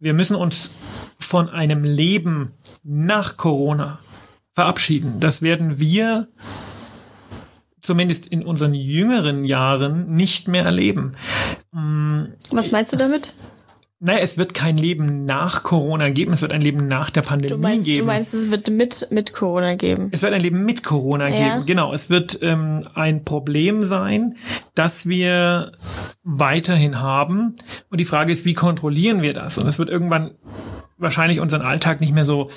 wir 0.00 0.14
müssen 0.14 0.34
uns 0.34 0.72
von 1.18 1.48
einem 1.48 1.84
Leben 1.84 2.52
nach 2.82 3.36
Corona 3.36 4.00
verabschieden. 4.54 5.20
Das 5.20 5.42
werden 5.42 5.78
wir 5.78 6.28
zumindest 7.80 8.26
in 8.26 8.44
unseren 8.44 8.74
jüngeren 8.74 9.44
Jahren 9.44 10.10
nicht 10.14 10.48
mehr 10.48 10.64
erleben. 10.64 11.12
Was 12.50 12.72
meinst 12.72 12.92
du 12.92 12.96
damit? 12.96 13.32
Naja, 14.02 14.20
es 14.20 14.38
wird 14.38 14.54
kein 14.54 14.78
Leben 14.78 15.26
nach 15.26 15.62
Corona 15.62 16.08
geben, 16.08 16.32
es 16.32 16.40
wird 16.40 16.52
ein 16.52 16.62
Leben 16.62 16.88
nach 16.88 17.10
der 17.10 17.20
Pandemie 17.20 17.50
Du 17.54 17.58
meinst, 17.58 17.84
geben. 17.84 17.98
du 17.98 18.04
meinst, 18.06 18.32
es 18.32 18.50
wird 18.50 18.70
mit, 18.70 19.08
mit 19.10 19.34
Corona 19.34 19.74
geben. 19.74 20.08
Es 20.10 20.22
wird 20.22 20.32
ein 20.32 20.40
Leben 20.40 20.64
mit 20.64 20.82
Corona 20.82 21.28
Ja. 21.28 21.54
geben. 21.56 21.66
Genau, 21.66 21.92
es 21.92 22.08
wird 22.08 22.38
ähm, 22.40 22.88
ein 22.94 23.24
Problem 23.26 23.82
sein, 23.82 24.36
das 24.74 25.06
wir 25.06 25.72
weiterhin 26.22 27.00
haben. 27.02 27.56
Und 27.90 28.00
die 28.00 28.06
Frage 28.06 28.32
ist, 28.32 28.46
wie 28.46 28.54
kontrollieren 28.54 29.20
wir 29.20 29.34
das? 29.34 29.58
Und 29.58 29.66
es 29.68 29.78
wird 29.78 29.90
irgendwann 29.90 30.30
wahrscheinlich 31.00 31.40
unseren 31.40 31.62
Alltag 31.62 32.00
nicht 32.00 32.12
mehr 32.12 32.24
so 32.24 32.50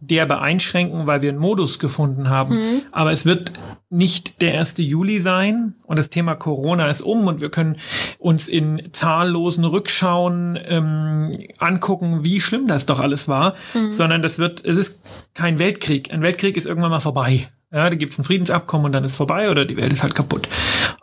derbe 0.00 0.40
einschränken, 0.40 1.06
weil 1.06 1.22
wir 1.22 1.30
einen 1.30 1.38
Modus 1.38 1.78
gefunden 1.78 2.30
haben. 2.30 2.82
Aber 2.92 3.12
es 3.12 3.26
wird 3.26 3.52
nicht 3.90 4.40
der 4.42 4.58
1. 4.58 4.74
Juli 4.78 5.20
sein 5.20 5.74
und 5.84 5.98
das 5.98 6.10
Thema 6.10 6.34
Corona 6.34 6.88
ist 6.88 7.02
um 7.02 7.26
und 7.26 7.40
wir 7.40 7.50
können 7.50 7.76
uns 8.18 8.48
in 8.48 8.90
zahllosen 8.92 9.64
Rückschauen 9.64 10.58
ähm, 10.66 11.32
angucken, 11.58 12.24
wie 12.24 12.40
schlimm 12.40 12.66
das 12.66 12.86
doch 12.86 13.00
alles 13.00 13.28
war, 13.28 13.54
sondern 13.90 14.22
das 14.22 14.38
wird, 14.38 14.64
es 14.64 14.76
ist 14.76 15.08
kein 15.34 15.58
Weltkrieg. 15.58 16.12
Ein 16.12 16.22
Weltkrieg 16.22 16.56
ist 16.56 16.66
irgendwann 16.66 16.90
mal 16.90 17.00
vorbei. 17.00 17.48
Ja, 17.72 17.90
da 17.90 17.96
gibt 17.96 18.12
es 18.14 18.18
ein 18.18 18.24
Friedensabkommen 18.24 18.86
und 18.86 18.92
dann 18.92 19.04
ist 19.04 19.16
vorbei 19.16 19.50
oder 19.50 19.64
die 19.64 19.76
Welt 19.76 19.92
ist 19.92 20.02
halt 20.02 20.14
kaputt. 20.14 20.48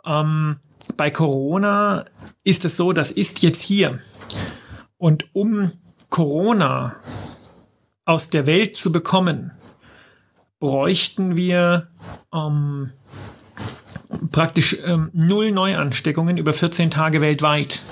Ähm, 0.04 0.56
bei 0.96 1.10
Corona 1.10 2.04
ist 2.44 2.64
es 2.64 2.76
so, 2.76 2.92
das 2.92 3.10
ist 3.10 3.42
jetzt 3.42 3.62
hier. 3.62 4.00
Und 4.96 5.26
um 5.32 5.72
Corona 6.16 6.96
aus 8.06 8.30
der 8.30 8.46
Welt 8.46 8.74
zu 8.74 8.90
bekommen, 8.90 9.52
bräuchten 10.60 11.36
wir 11.36 11.88
ähm, 12.32 12.90
praktisch 14.32 14.78
ähm, 14.82 15.10
null 15.12 15.52
Neuansteckungen 15.52 16.38
über 16.38 16.54
14 16.54 16.90
Tage 16.90 17.20
weltweit. 17.20 17.82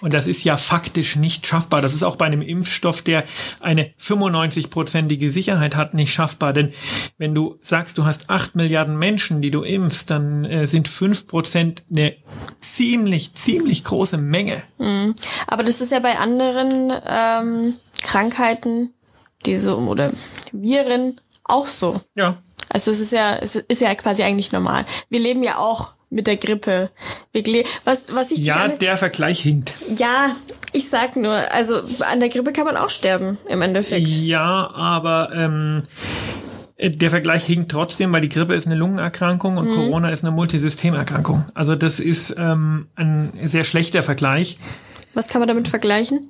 Und 0.00 0.12
das 0.12 0.26
ist 0.26 0.44
ja 0.44 0.56
faktisch 0.56 1.16
nicht 1.16 1.46
schaffbar. 1.46 1.80
Das 1.80 1.94
ist 1.94 2.02
auch 2.02 2.16
bei 2.16 2.26
einem 2.26 2.42
Impfstoff, 2.42 3.02
der 3.02 3.24
eine 3.60 3.92
95-prozentige 4.00 5.30
Sicherheit 5.30 5.76
hat, 5.76 5.94
nicht 5.94 6.12
schaffbar. 6.12 6.52
Denn 6.52 6.72
wenn 7.16 7.34
du 7.34 7.58
sagst, 7.60 7.98
du 7.98 8.04
hast 8.04 8.28
8 8.28 8.56
Milliarden 8.56 8.98
Menschen, 8.98 9.40
die 9.40 9.50
du 9.50 9.62
impfst, 9.62 10.10
dann 10.10 10.44
äh, 10.44 10.66
sind 10.66 10.88
5 10.88 11.26
Prozent 11.26 11.82
eine 11.90 12.16
ziemlich, 12.60 13.34
ziemlich 13.34 13.84
große 13.84 14.18
Menge. 14.18 14.62
Aber 15.46 15.62
das 15.62 15.80
ist 15.80 15.92
ja 15.92 16.00
bei 16.00 16.18
anderen 16.18 16.92
ähm, 17.06 17.74
Krankheiten, 18.02 18.92
die 19.46 19.56
so 19.56 19.76
oder 19.78 20.12
Viren 20.52 21.20
auch 21.44 21.66
so. 21.66 22.00
Ja. 22.14 22.38
Also 22.68 22.90
es 22.90 23.00
ist 23.00 23.12
ja, 23.12 23.36
es 23.36 23.56
ist 23.56 23.80
ja 23.80 23.94
quasi 23.94 24.22
eigentlich 24.22 24.52
normal. 24.52 24.84
Wir 25.08 25.20
leben 25.20 25.44
ja 25.44 25.58
auch 25.58 25.92
mit 26.14 26.26
der 26.26 26.36
Grippe. 26.36 26.90
Wir, 27.32 27.64
was, 27.84 28.14
was 28.14 28.30
ich 28.30 28.38
ja, 28.38 28.68
der 28.68 28.96
Vergleich 28.96 29.40
hinkt. 29.40 29.74
Ja, 29.96 30.34
ich 30.72 30.88
sag 30.88 31.16
nur, 31.16 31.34
also 31.52 31.80
an 32.10 32.20
der 32.20 32.28
Grippe 32.28 32.52
kann 32.52 32.64
man 32.64 32.76
auch 32.76 32.90
sterben 32.90 33.36
im 33.48 33.60
Endeffekt. 33.62 34.08
Ja, 34.08 34.70
aber 34.74 35.30
ähm, 35.34 35.82
der 36.78 37.10
Vergleich 37.10 37.44
hinkt 37.44 37.70
trotzdem, 37.70 38.12
weil 38.12 38.20
die 38.20 38.28
Grippe 38.28 38.54
ist 38.54 38.66
eine 38.66 38.76
Lungenerkrankung 38.76 39.56
und 39.56 39.68
mhm. 39.68 39.74
Corona 39.74 40.10
ist 40.10 40.24
eine 40.24 40.30
Multisystemerkrankung. 40.30 41.44
Also 41.54 41.74
das 41.74 42.00
ist 42.00 42.34
ähm, 42.38 42.86
ein 42.94 43.32
sehr 43.44 43.64
schlechter 43.64 44.02
Vergleich. 44.02 44.58
Was 45.14 45.28
kann 45.28 45.40
man 45.40 45.48
damit 45.48 45.68
vergleichen? 45.68 46.28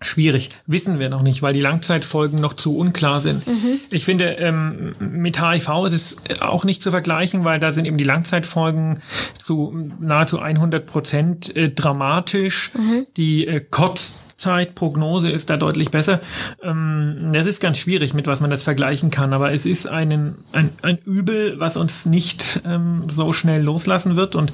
Schwierig, 0.00 0.50
wissen 0.66 1.00
wir 1.00 1.08
noch 1.08 1.22
nicht, 1.22 1.42
weil 1.42 1.52
die 1.52 1.60
Langzeitfolgen 1.60 2.38
noch 2.38 2.54
zu 2.54 2.76
unklar 2.76 3.20
sind. 3.20 3.44
Mhm. 3.46 3.80
Ich 3.90 4.04
finde, 4.04 4.26
ähm, 4.38 4.94
mit 5.00 5.42
HIV 5.42 5.86
ist 5.86 5.92
es 5.92 6.40
auch 6.40 6.64
nicht 6.64 6.82
zu 6.82 6.92
vergleichen, 6.92 7.44
weil 7.44 7.58
da 7.58 7.72
sind 7.72 7.84
eben 7.84 7.96
die 7.96 8.04
Langzeitfolgen 8.04 9.00
zu 9.36 9.90
nahezu 9.98 10.38
100 10.38 10.86
Prozent 10.86 11.56
äh, 11.56 11.68
dramatisch. 11.68 12.70
Mhm. 12.74 13.06
Die 13.16 13.48
äh, 13.48 13.60
Kurzzeitprognose 13.60 15.30
ist 15.30 15.50
da 15.50 15.56
deutlich 15.56 15.90
besser. 15.90 16.20
Ähm, 16.62 17.30
das 17.32 17.48
ist 17.48 17.60
ganz 17.60 17.78
schwierig, 17.78 18.14
mit 18.14 18.28
was 18.28 18.40
man 18.40 18.50
das 18.50 18.62
vergleichen 18.62 19.10
kann, 19.10 19.32
aber 19.32 19.52
es 19.52 19.66
ist 19.66 19.88
einen, 19.88 20.36
ein, 20.52 20.70
ein 20.82 20.98
Übel, 20.98 21.58
was 21.58 21.76
uns 21.76 22.06
nicht 22.06 22.60
ähm, 22.64 23.04
so 23.08 23.32
schnell 23.32 23.62
loslassen 23.62 24.14
wird 24.14 24.36
und 24.36 24.52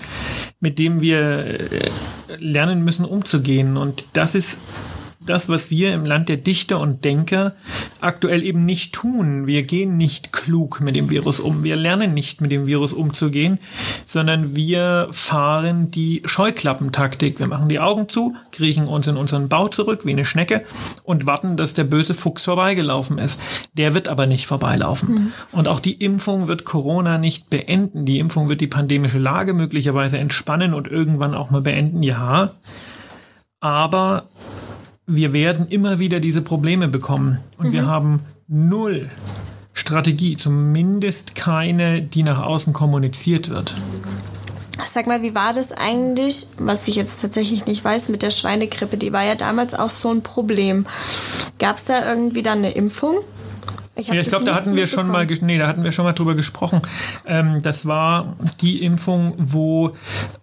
mit 0.60 0.78
dem 0.78 1.02
wir 1.02 1.18
äh, 1.18 1.90
lernen 2.38 2.82
müssen, 2.82 3.04
umzugehen. 3.04 3.76
Und 3.76 4.06
das 4.14 4.34
ist 4.34 4.58
das, 5.26 5.48
was 5.48 5.70
wir 5.70 5.94
im 5.94 6.04
Land 6.04 6.28
der 6.28 6.36
Dichter 6.36 6.80
und 6.80 7.04
Denker 7.04 7.54
aktuell 8.00 8.42
eben 8.42 8.64
nicht 8.64 8.92
tun. 8.92 9.46
Wir 9.46 9.62
gehen 9.62 9.96
nicht 9.96 10.32
klug 10.32 10.80
mit 10.80 10.96
dem 10.96 11.10
Virus 11.10 11.40
um. 11.40 11.64
Wir 11.64 11.76
lernen 11.76 12.14
nicht 12.14 12.40
mit 12.40 12.50
dem 12.50 12.66
Virus 12.66 12.92
umzugehen, 12.92 13.58
sondern 14.06 14.56
wir 14.56 15.08
fahren 15.10 15.90
die 15.90 16.22
Scheuklappentaktik. 16.24 17.38
Wir 17.38 17.46
machen 17.46 17.68
die 17.68 17.80
Augen 17.80 18.08
zu, 18.08 18.34
kriechen 18.50 18.88
uns 18.88 19.06
in 19.06 19.16
unseren 19.16 19.48
Bau 19.48 19.68
zurück 19.68 20.04
wie 20.04 20.12
eine 20.12 20.24
Schnecke 20.24 20.64
und 21.04 21.26
warten, 21.26 21.56
dass 21.56 21.74
der 21.74 21.84
böse 21.84 22.14
Fuchs 22.14 22.44
vorbeigelaufen 22.44 23.18
ist. 23.18 23.40
Der 23.74 23.94
wird 23.94 24.08
aber 24.08 24.26
nicht 24.26 24.46
vorbeilaufen. 24.46 25.14
Mhm. 25.14 25.32
Und 25.52 25.68
auch 25.68 25.80
die 25.80 25.94
Impfung 25.94 26.48
wird 26.48 26.64
Corona 26.64 27.18
nicht 27.18 27.50
beenden. 27.50 28.04
Die 28.06 28.18
Impfung 28.18 28.48
wird 28.48 28.60
die 28.60 28.66
pandemische 28.66 29.18
Lage 29.18 29.54
möglicherweise 29.54 30.18
entspannen 30.18 30.74
und 30.74 30.88
irgendwann 30.88 31.34
auch 31.34 31.50
mal 31.50 31.62
beenden. 31.62 32.02
Ja. 32.02 32.50
Aber 33.60 34.24
wir 35.06 35.32
werden 35.32 35.68
immer 35.68 35.98
wieder 35.98 36.20
diese 36.20 36.42
Probleme 36.42 36.88
bekommen. 36.88 37.40
Und 37.58 37.68
mhm. 37.68 37.72
wir 37.72 37.86
haben 37.86 38.20
null 38.48 39.10
Strategie, 39.74 40.36
zumindest 40.36 41.34
keine, 41.34 42.02
die 42.02 42.22
nach 42.22 42.42
außen 42.42 42.72
kommuniziert 42.72 43.48
wird. 43.48 43.74
Sag 44.84 45.06
mal, 45.06 45.22
wie 45.22 45.34
war 45.34 45.54
das 45.54 45.72
eigentlich, 45.72 46.46
was 46.58 46.88
ich 46.88 46.96
jetzt 46.96 47.20
tatsächlich 47.20 47.66
nicht 47.66 47.84
weiß, 47.84 48.08
mit 48.08 48.22
der 48.22 48.30
Schweinegrippe? 48.30 48.96
Die 48.96 49.12
war 49.12 49.24
ja 49.24 49.34
damals 49.34 49.74
auch 49.74 49.90
so 49.90 50.10
ein 50.10 50.22
Problem. 50.22 50.86
Gab 51.58 51.76
es 51.76 51.84
da 51.84 52.06
irgendwie 52.06 52.42
dann 52.42 52.58
eine 52.58 52.72
Impfung? 52.72 53.16
Ich, 53.94 54.08
ja, 54.08 54.14
ich 54.14 54.28
glaube, 54.28 54.44
da 54.44 54.54
hatten 54.54 54.74
wir 54.74 54.86
schon 54.86 55.08
mal, 55.08 55.26
nee, 55.42 55.58
da 55.58 55.66
hatten 55.66 55.84
wir 55.84 55.92
schon 55.92 56.06
mal 56.06 56.12
drüber 56.12 56.34
gesprochen. 56.34 56.80
Ähm, 57.26 57.60
das 57.62 57.84
war 57.84 58.36
die 58.62 58.82
Impfung, 58.82 59.34
wo 59.36 59.92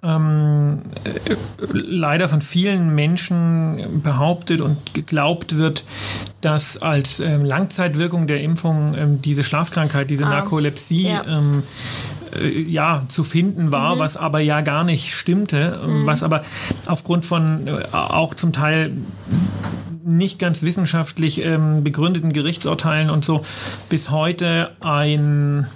ähm, 0.03 0.81
äh, 1.03 1.35
leider 1.71 2.29
von 2.29 2.41
vielen 2.41 2.93
Menschen 2.93 4.01
behauptet 4.03 4.61
und 4.61 4.93
geglaubt 4.93 5.57
wird, 5.57 5.83
dass 6.41 6.79
als 6.79 7.19
ähm, 7.21 7.43
Langzeitwirkung 7.43 8.27
der 8.27 8.41
Impfung 8.41 8.93
ähm, 8.95 9.21
diese 9.21 9.43
Schlafkrankheit, 9.43 10.11
diese 10.11 10.25
ah, 10.25 10.29
Narkolepsie 10.29 11.07
ja 11.09 11.25
ähm, 11.27 11.63
äh, 12.35 12.61
ja, 12.61 13.03
zu 13.07 13.23
finden 13.23 13.71
war, 13.71 13.95
mhm. 13.95 13.99
was 13.99 14.17
aber 14.17 14.39
ja 14.39 14.61
gar 14.61 14.83
nicht 14.83 15.13
stimmte, 15.13 15.81
mhm. 15.85 16.05
was 16.05 16.23
aber 16.23 16.43
aufgrund 16.85 17.25
von 17.25 17.67
äh, 17.67 17.83
auch 17.91 18.33
zum 18.33 18.53
Teil 18.53 18.91
nicht 20.03 20.39
ganz 20.39 20.63
wissenschaftlich 20.63 21.43
ähm, 21.43 21.83
begründeten 21.83 22.33
Gerichtsurteilen 22.33 23.09
und 23.09 23.25
so 23.25 23.41
bis 23.89 24.09
heute 24.11 24.71
ein 24.79 25.67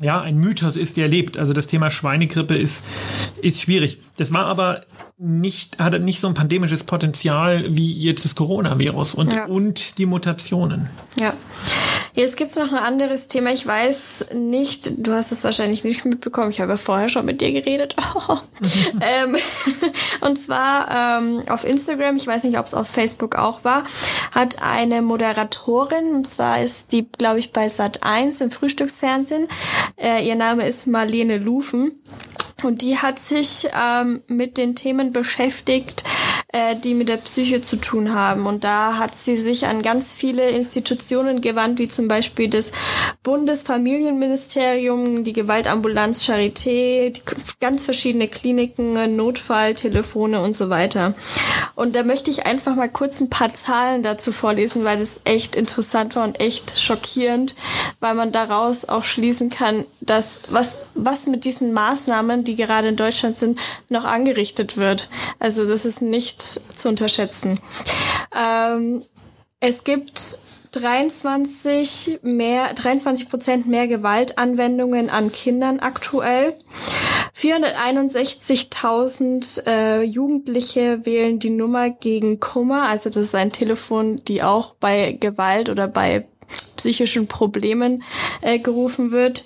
ja, 0.00 0.20
ein 0.20 0.38
Mythos 0.38 0.76
ist, 0.76 0.96
der 0.96 1.08
lebt. 1.08 1.36
Also 1.38 1.52
das 1.52 1.66
Thema 1.66 1.90
Schweinegrippe 1.90 2.56
ist, 2.56 2.84
ist 3.42 3.60
schwierig. 3.60 3.98
Das 4.16 4.32
war 4.32 4.46
aber 4.46 4.82
nicht, 5.18 5.78
hatte 5.80 5.98
nicht 5.98 6.20
so 6.20 6.28
ein 6.28 6.34
pandemisches 6.34 6.84
Potenzial 6.84 7.64
wie 7.76 7.92
jetzt 7.92 8.24
das 8.24 8.34
Coronavirus 8.36 9.14
und, 9.14 9.32
ja. 9.32 9.46
und 9.46 9.98
die 9.98 10.06
Mutationen. 10.06 10.88
Ja. 11.18 11.34
Jetzt 12.18 12.36
gibt's 12.36 12.56
noch 12.56 12.72
ein 12.72 12.78
anderes 12.78 13.28
Thema. 13.28 13.52
Ich 13.52 13.64
weiß 13.64 14.30
nicht, 14.34 15.06
du 15.06 15.12
hast 15.12 15.30
es 15.30 15.44
wahrscheinlich 15.44 15.84
nicht 15.84 16.04
mitbekommen. 16.04 16.50
Ich 16.50 16.60
habe 16.60 16.72
ja 16.72 16.76
vorher 16.76 17.08
schon 17.08 17.24
mit 17.24 17.40
dir 17.40 17.52
geredet. 17.52 17.94
ähm, 19.00 19.36
und 20.22 20.36
zwar 20.36 21.20
ähm, 21.20 21.44
auf 21.48 21.62
Instagram, 21.62 22.16
ich 22.16 22.26
weiß 22.26 22.42
nicht, 22.42 22.58
ob 22.58 22.66
es 22.66 22.74
auf 22.74 22.88
Facebook 22.88 23.36
auch 23.36 23.62
war, 23.62 23.84
hat 24.34 24.60
eine 24.60 25.00
Moderatorin, 25.00 26.16
und 26.16 26.26
zwar 26.26 26.60
ist 26.60 26.90
die, 26.90 27.06
glaube 27.06 27.38
ich, 27.38 27.52
bei 27.52 27.68
Sat 27.68 28.02
1 28.02 28.40
im 28.40 28.50
Frühstücksfernsehen. 28.50 29.46
Äh, 29.96 30.26
ihr 30.26 30.34
Name 30.34 30.66
ist 30.66 30.88
Marlene 30.88 31.38
Lufen. 31.38 32.00
Und 32.64 32.82
die 32.82 32.98
hat 32.98 33.20
sich 33.20 33.68
ähm, 33.80 34.22
mit 34.26 34.58
den 34.58 34.74
Themen 34.74 35.12
beschäftigt, 35.12 36.02
äh, 36.50 36.76
die 36.76 36.94
mit 36.94 37.10
der 37.10 37.18
Psyche 37.18 37.60
zu 37.60 37.76
tun 37.76 38.14
haben. 38.14 38.46
Und 38.46 38.64
da 38.64 38.96
hat 38.98 39.18
sie 39.18 39.36
sich 39.36 39.66
an 39.66 39.82
ganz 39.82 40.14
viele 40.14 40.48
Institutionen 40.48 41.42
gewandt, 41.42 41.78
wie 41.78 41.88
zum 41.88 42.08
Beispiel 42.08 42.48
das 42.48 42.72
Bundesfamilienministerium, 43.22 45.24
die 45.24 45.34
Gewaltambulanz 45.34 46.24
Charité, 46.24 47.10
die 47.10 47.20
ganz 47.60 47.84
verschiedene 47.84 48.28
Kliniken, 48.28 49.14
Notfalltelefone 49.16 50.40
und 50.40 50.56
so 50.56 50.70
weiter. 50.70 51.12
Und 51.74 51.94
da 51.94 52.02
möchte 52.02 52.30
ich 52.30 52.46
einfach 52.46 52.74
mal 52.74 52.88
kurz 52.88 53.20
ein 53.20 53.28
paar 53.28 53.52
Zahlen 53.52 54.02
dazu 54.02 54.32
vorlesen, 54.32 54.84
weil 54.84 54.98
das 54.98 55.20
echt 55.24 55.54
interessant 55.54 56.16
war 56.16 56.24
und 56.24 56.40
echt 56.40 56.80
schockierend, 56.80 57.56
weil 58.00 58.14
man 58.14 58.32
daraus 58.32 58.88
auch 58.88 59.04
schließen 59.04 59.50
kann, 59.50 59.84
dass 60.00 60.38
was, 60.48 60.78
was 60.94 61.26
mit 61.26 61.44
diesen 61.44 61.74
Maßnahmen, 61.74 62.44
die 62.44 62.56
gerade 62.56 62.88
in 62.88 62.96
Deutschland 62.96 63.36
sind, 63.36 63.60
noch 63.90 64.06
angerichtet 64.06 64.78
wird. 64.78 65.10
Also 65.38 65.68
das 65.68 65.84
ist 65.84 66.00
nicht 66.00 66.37
zu 66.42 66.88
unterschätzen. 66.88 67.60
Ähm, 68.36 69.04
es 69.60 69.84
gibt 69.84 70.20
23 70.72 72.18
mehr, 72.22 72.74
23 72.74 73.28
Prozent 73.28 73.66
mehr 73.66 73.86
Gewaltanwendungen 73.88 75.10
an 75.10 75.30
Kindern 75.32 75.80
aktuell. 75.80 76.54
461.000 77.36 79.66
äh, 79.66 80.02
Jugendliche 80.02 81.04
wählen 81.06 81.38
die 81.38 81.50
Nummer 81.50 81.90
gegen 81.90 82.40
Kummer, 82.40 82.88
also 82.88 83.10
das 83.10 83.22
ist 83.22 83.36
ein 83.36 83.52
Telefon, 83.52 84.16
die 84.16 84.42
auch 84.42 84.74
bei 84.74 85.12
Gewalt 85.12 85.68
oder 85.68 85.86
bei 85.86 86.26
psychischen 86.76 87.28
Problemen 87.28 88.02
äh, 88.40 88.58
gerufen 88.58 89.12
wird. 89.12 89.44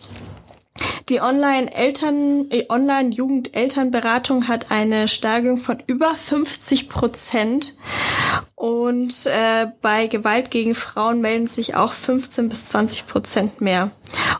Die 1.08 1.20
Online-Eltern, 1.20 2.50
äh, 2.50 2.64
Online-Jugend-Elternberatung 2.68 4.48
hat 4.48 4.70
eine 4.70 5.08
Steigerung 5.08 5.58
von 5.58 5.82
über 5.86 6.14
50 6.14 6.88
Prozent. 6.88 7.76
Und 8.54 9.26
äh, 9.26 9.66
bei 9.80 10.06
Gewalt 10.06 10.50
gegen 10.50 10.74
Frauen 10.74 11.20
melden 11.20 11.46
sich 11.46 11.74
auch 11.74 11.92
15 11.92 12.48
bis 12.48 12.66
20 12.66 13.06
Prozent 13.06 13.60
mehr. 13.60 13.90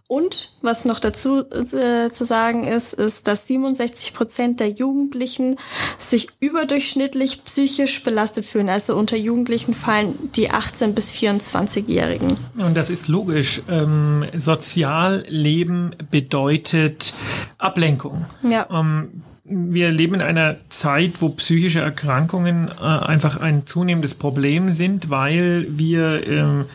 Und 0.09 0.53
was 0.63 0.85
noch 0.85 1.01
dazu 1.01 1.45
äh, 1.51 2.11
zu 2.11 2.25
sagen 2.25 2.65
ist, 2.65 2.93
ist, 2.95 3.27
dass 3.27 3.47
67 3.47 4.15
Prozent 4.15 4.61
der 4.61 4.71
Jugendlichen 4.71 5.57
sich 5.99 6.29
überdurchschnittlich 6.41 7.45
psychisch 7.45 8.03
belastet 8.03 8.47
fühlen. 8.47 8.69
Also 8.69 8.97
unter 8.97 9.17
Jugendlichen 9.17 9.75
fallen 9.75 10.31
die 10.33 10.51
18 10.51 10.95
bis 10.95 11.13
24-Jährigen. 11.13 12.37
Und 12.59 12.77
das 12.77 12.91
ist 12.91 13.09
logisch. 13.09 13.63
Ähm, 13.69 14.27
Sozialleben 14.37 15.97
bedeutet 16.11 17.15
Ablenkung. 17.59 18.27
Ja. 18.43 18.69
Ähm, 18.71 19.23
wir 19.45 19.91
leben 19.91 20.15
in 20.15 20.21
einer 20.21 20.57
Zeit, 20.69 21.21
wo 21.21 21.31
psychische 21.31 21.81
Erkrankungen 21.81 22.69
äh, 22.69 22.85
einfach 22.85 23.41
ein 23.41 23.67
zunehmendes 23.67 24.15
Problem 24.15 24.73
sind, 24.75 25.11
weil 25.11 25.67
wir 25.69 26.27
ähm, 26.29 26.67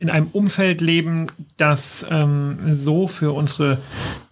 in 0.00 0.10
einem 0.10 0.28
Umfeld 0.32 0.80
leben, 0.80 1.28
das 1.56 2.06
ähm, 2.10 2.74
so 2.74 3.06
für 3.06 3.32
unsere 3.32 3.78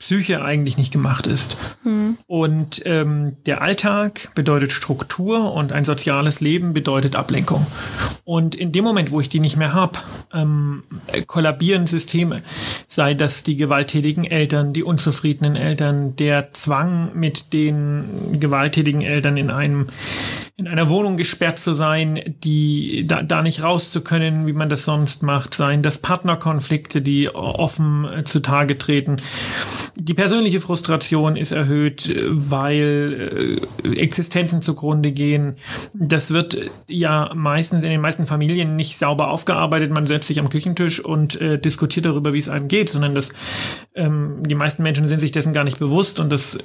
Psyche 0.01 0.45
eigentlich 0.45 0.77
nicht 0.77 0.93
gemacht 0.93 1.29
ist. 1.29 1.57
Mhm. 1.85 2.19
Und 2.27 2.83
ähm, 2.87 3.37
der 3.47 3.63
Alltag 3.63 4.31
bedeutet 4.35 4.73
Struktur 4.73 5.53
und 5.53 5.73
ein 5.73 5.85
soziales 5.85 6.41
Leben 6.41 6.75
bedeutet 6.75 7.15
Ablenkung. 7.15 7.67
Und 8.25 8.57
in 8.57 8.73
dem 8.73 8.85
Moment, 8.85 9.13
wo 9.13 9.21
ich 9.21 9.29
die 9.29 9.41
nicht 9.41 9.57
mehr 9.57 9.75
habe, 9.75 9.99
ähm, 10.33 10.83
kollabieren 11.27 11.87
Systeme. 11.87 12.43
Sei 12.89 13.15
das 13.15 13.45
die 13.45 13.57
gewalttätigen 13.57 14.25
Eltern, 14.25 14.73
die 14.73 14.83
unzufriedenen 14.83 15.55
Eltern, 15.55 16.17
der 16.17 16.53
Zwang, 16.53 17.11
mit 17.15 17.53
den 17.53 17.76
gewalttätigen 18.33 19.03
Eltern 19.03 19.37
in 19.37 19.51
einem 19.51 19.87
in 20.59 20.69
einer 20.69 20.89
Wohnung 20.89 21.19
gesperrt 21.19 21.59
zu 21.59 21.75
sein, 21.75 22.35
die 22.43 23.07
da, 23.07 23.23
da 23.23 23.43
nicht 23.43 23.63
raus 23.63 23.91
zu 23.91 24.01
können, 24.01 24.47
wie 24.47 24.55
man 24.55 24.71
das 24.71 24.87
sonst 24.87 25.23
macht, 25.23 25.53
seien 25.53 25.83
das 25.83 25.99
Partnerkonflikte, 25.99 27.03
die 27.03 27.29
offen 27.29 28.09
zutage 28.25 28.79
treten. 28.79 29.17
Die 29.97 30.15
persönliche 30.15 30.61
Frustration 30.61 31.37
ist 31.37 31.53
erhöht, 31.53 32.11
weil 32.31 33.59
äh, 33.85 33.99
Existenzen 33.99 34.63
zugrunde 34.63 35.13
gehen. 35.13 35.57
Das 35.93 36.31
wird 36.31 36.59
ja 36.87 37.31
meistens 37.35 37.85
in 37.85 37.91
den 37.91 38.01
meisten 38.01 38.27
Familien 38.27 38.77
nicht 38.77 38.99
sauber 38.99 39.31
aufgearbeitet. 39.31 39.91
Man 39.91 40.07
setzt 40.07 40.29
sich 40.29 40.41
am 40.41 40.49
Küchentisch 40.49 41.01
und 41.01 41.39
äh, 41.39 41.59
diskutiert 41.59 42.07
darüber, 42.07 42.33
wie 42.33 42.39
es 42.39 42.49
einem 42.49 42.69
geht, 42.69 42.89
sondern 42.89 43.15
das 43.15 43.31
ähm, 43.95 44.43
die 44.47 44.55
meisten 44.55 44.83
Menschen 44.83 45.07
sind 45.07 45.21
sich 45.21 45.33
dessen 45.33 45.53
gar 45.53 45.65
nicht 45.65 45.79
bewusst 45.79 46.19
und 46.19 46.31
das 46.31 46.59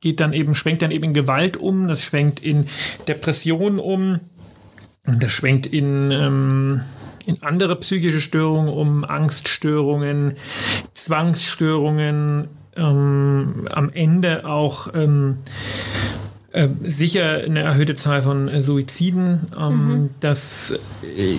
geht 0.00 0.20
dann 0.20 0.32
eben, 0.32 0.54
schwenkt 0.54 0.82
dann 0.82 0.90
eben 0.90 1.04
in 1.04 1.14
Gewalt 1.14 1.56
um, 1.56 1.88
das 1.88 2.02
schwenkt 2.02 2.40
in 2.40 2.68
Depression 3.06 3.78
um 3.78 4.20
das 5.16 5.32
schwenkt 5.32 5.66
in, 5.66 6.10
ähm, 6.10 6.82
in 7.24 7.42
andere 7.42 7.76
psychische 7.76 8.20
Störungen 8.20 8.72
um, 8.72 9.04
Angststörungen, 9.04 10.36
Zwangsstörungen, 10.94 12.48
ähm, 12.76 13.66
am 13.72 13.90
Ende 13.92 14.46
auch 14.46 14.88
ähm, 14.94 15.38
äh, 16.52 16.68
sicher 16.84 17.42
eine 17.44 17.60
erhöhte 17.60 17.94
Zahl 17.94 18.22
von 18.22 18.48
äh, 18.48 18.62
Suiziden. 18.62 19.48
Ähm, 19.58 19.88
mhm. 19.88 20.10
Das 20.20 20.74
äh, 21.02 21.36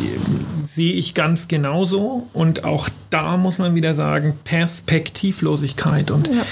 sehe 0.73 0.93
ich 0.93 1.15
ganz 1.15 1.47
genauso. 1.47 2.27
Und 2.33 2.63
auch 2.63 2.89
da 3.09 3.37
muss 3.37 3.57
man 3.57 3.73
wieder 3.73 3.95
sagen, 3.95 4.37
Perspektivlosigkeit. 4.43 6.11
Und 6.11 6.27
ja. 6.27 6.43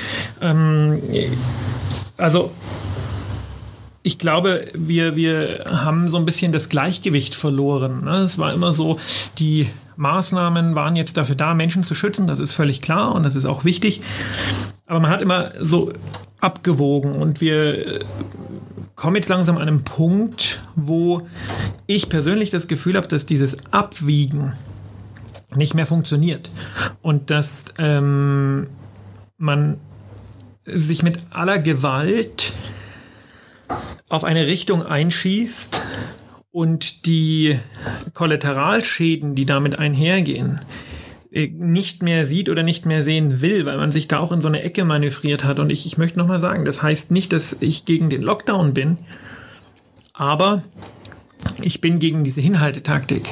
ähm, 0.41 0.99
also 2.17 2.51
ich 4.01 4.17
glaube, 4.17 4.65
wir, 4.73 5.15
wir 5.15 5.65
haben 5.67 6.09
so 6.09 6.17
ein 6.17 6.25
bisschen 6.25 6.51
das 6.51 6.69
Gleichgewicht 6.69 7.35
verloren. 7.35 8.05
Ne? 8.05 8.17
Es 8.19 8.39
war 8.39 8.53
immer 8.53 8.73
so, 8.73 8.99
die 9.37 9.67
Maßnahmen 9.97 10.75
waren 10.75 10.95
jetzt 10.95 11.17
dafür 11.17 11.35
da, 11.35 11.53
Menschen 11.53 11.83
zu 11.83 11.93
schützen, 11.93 12.25
das 12.25 12.39
ist 12.39 12.53
völlig 12.53 12.81
klar 12.81 13.13
und 13.13 13.23
das 13.23 13.35
ist 13.35 13.45
auch 13.45 13.65
wichtig. 13.65 14.01
Aber 14.85 15.01
man 15.01 15.11
hat 15.11 15.21
immer 15.21 15.51
so 15.59 15.91
abgewogen. 16.39 17.15
Und 17.15 17.41
wir 17.41 17.99
kommen 18.95 19.15
jetzt 19.15 19.29
langsam 19.29 19.57
an 19.57 19.67
einem 19.67 19.83
Punkt, 19.83 20.61
wo 20.75 21.27
ich 21.85 22.09
persönlich 22.09 22.49
das 22.49 22.67
Gefühl 22.67 22.95
habe, 22.95 23.07
dass 23.07 23.25
dieses 23.25 23.57
Abwiegen 23.71 24.53
nicht 25.55 25.73
mehr 25.73 25.87
funktioniert. 25.87 26.51
Und 27.01 27.29
dass 27.29 27.65
ähm, 27.77 28.67
man 29.37 29.79
sich 30.65 31.03
mit 31.03 31.19
aller 31.31 31.59
Gewalt 31.59 32.53
auf 34.09 34.23
eine 34.23 34.47
Richtung 34.47 34.83
einschießt 34.83 35.81
und 36.51 37.05
die 37.05 37.59
Kollateralschäden, 38.13 39.35
die 39.35 39.45
damit 39.45 39.79
einhergehen, 39.79 40.59
äh, 40.59 40.96
nicht 41.45 42.01
mehr 42.03 42.25
sieht 42.25 42.49
oder 42.49 42.63
nicht 42.63 42.85
mehr 42.85 43.03
sehen 43.03 43.41
will, 43.41 43.65
weil 43.65 43.77
man 43.77 43.91
sich 43.91 44.07
da 44.07 44.19
auch 44.19 44.31
in 44.31 44.41
so 44.41 44.47
eine 44.47 44.63
Ecke 44.63 44.85
manövriert 44.85 45.43
hat. 45.43 45.59
Und 45.59 45.71
ich, 45.71 45.85
ich 45.85 45.97
möchte 45.97 46.17
nochmal 46.17 46.39
sagen, 46.39 46.65
das 46.65 46.81
heißt 46.81 47.11
nicht, 47.11 47.31
dass 47.33 47.57
ich 47.59 47.85
gegen 47.85 48.09
den 48.09 48.23
Lockdown 48.23 48.73
bin, 48.73 48.97
aber 50.13 50.63
ich 51.61 51.81
bin 51.81 51.99
gegen 51.99 52.23
diese 52.23 52.41
Hinhaltetaktik. 52.41 53.29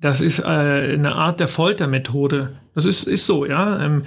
Das 0.00 0.20
ist 0.20 0.40
äh, 0.40 0.44
eine 0.44 1.14
Art 1.14 1.40
der 1.40 1.48
Foltermethode. 1.48 2.52
Das 2.74 2.84
ist, 2.84 3.06
ist 3.06 3.26
so, 3.26 3.46
ja. 3.46 3.82
Ähm, 3.84 4.04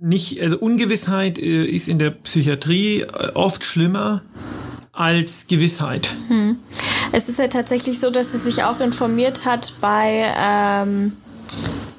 nicht, 0.00 0.42
also 0.42 0.58
Ungewissheit 0.58 1.38
äh, 1.38 1.64
ist 1.64 1.88
in 1.88 1.98
der 1.98 2.10
Psychiatrie 2.10 3.02
äh, 3.02 3.32
oft 3.34 3.64
schlimmer 3.64 4.22
als 4.92 5.46
Gewissheit. 5.46 6.10
Hm. 6.28 6.56
Es 7.12 7.28
ist 7.28 7.38
ja 7.38 7.48
tatsächlich 7.48 8.00
so, 8.00 8.10
dass 8.10 8.32
sie 8.32 8.38
sich 8.38 8.64
auch 8.64 8.80
informiert 8.80 9.44
hat 9.44 9.74
bei 9.80 10.24
ähm, 10.36 11.12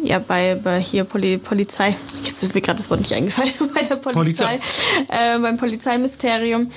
ja, 0.01 0.19
bei, 0.19 0.55
bei 0.55 0.79
hier 0.79 1.03
Poli 1.03 1.37
Polizei, 1.37 1.95
jetzt 2.23 2.41
ist 2.41 2.55
mir 2.55 2.61
gerade 2.61 2.77
das 2.77 2.89
Wort 2.89 3.01
nicht 3.01 3.13
eingefallen, 3.13 3.53
bei 3.73 3.81
der 3.81 3.95
Polizei, 3.95 4.59
Polizei. 4.59 4.59
Äh, 5.09 5.39
beim 5.39 5.57
Polizeiministerium 5.57 6.71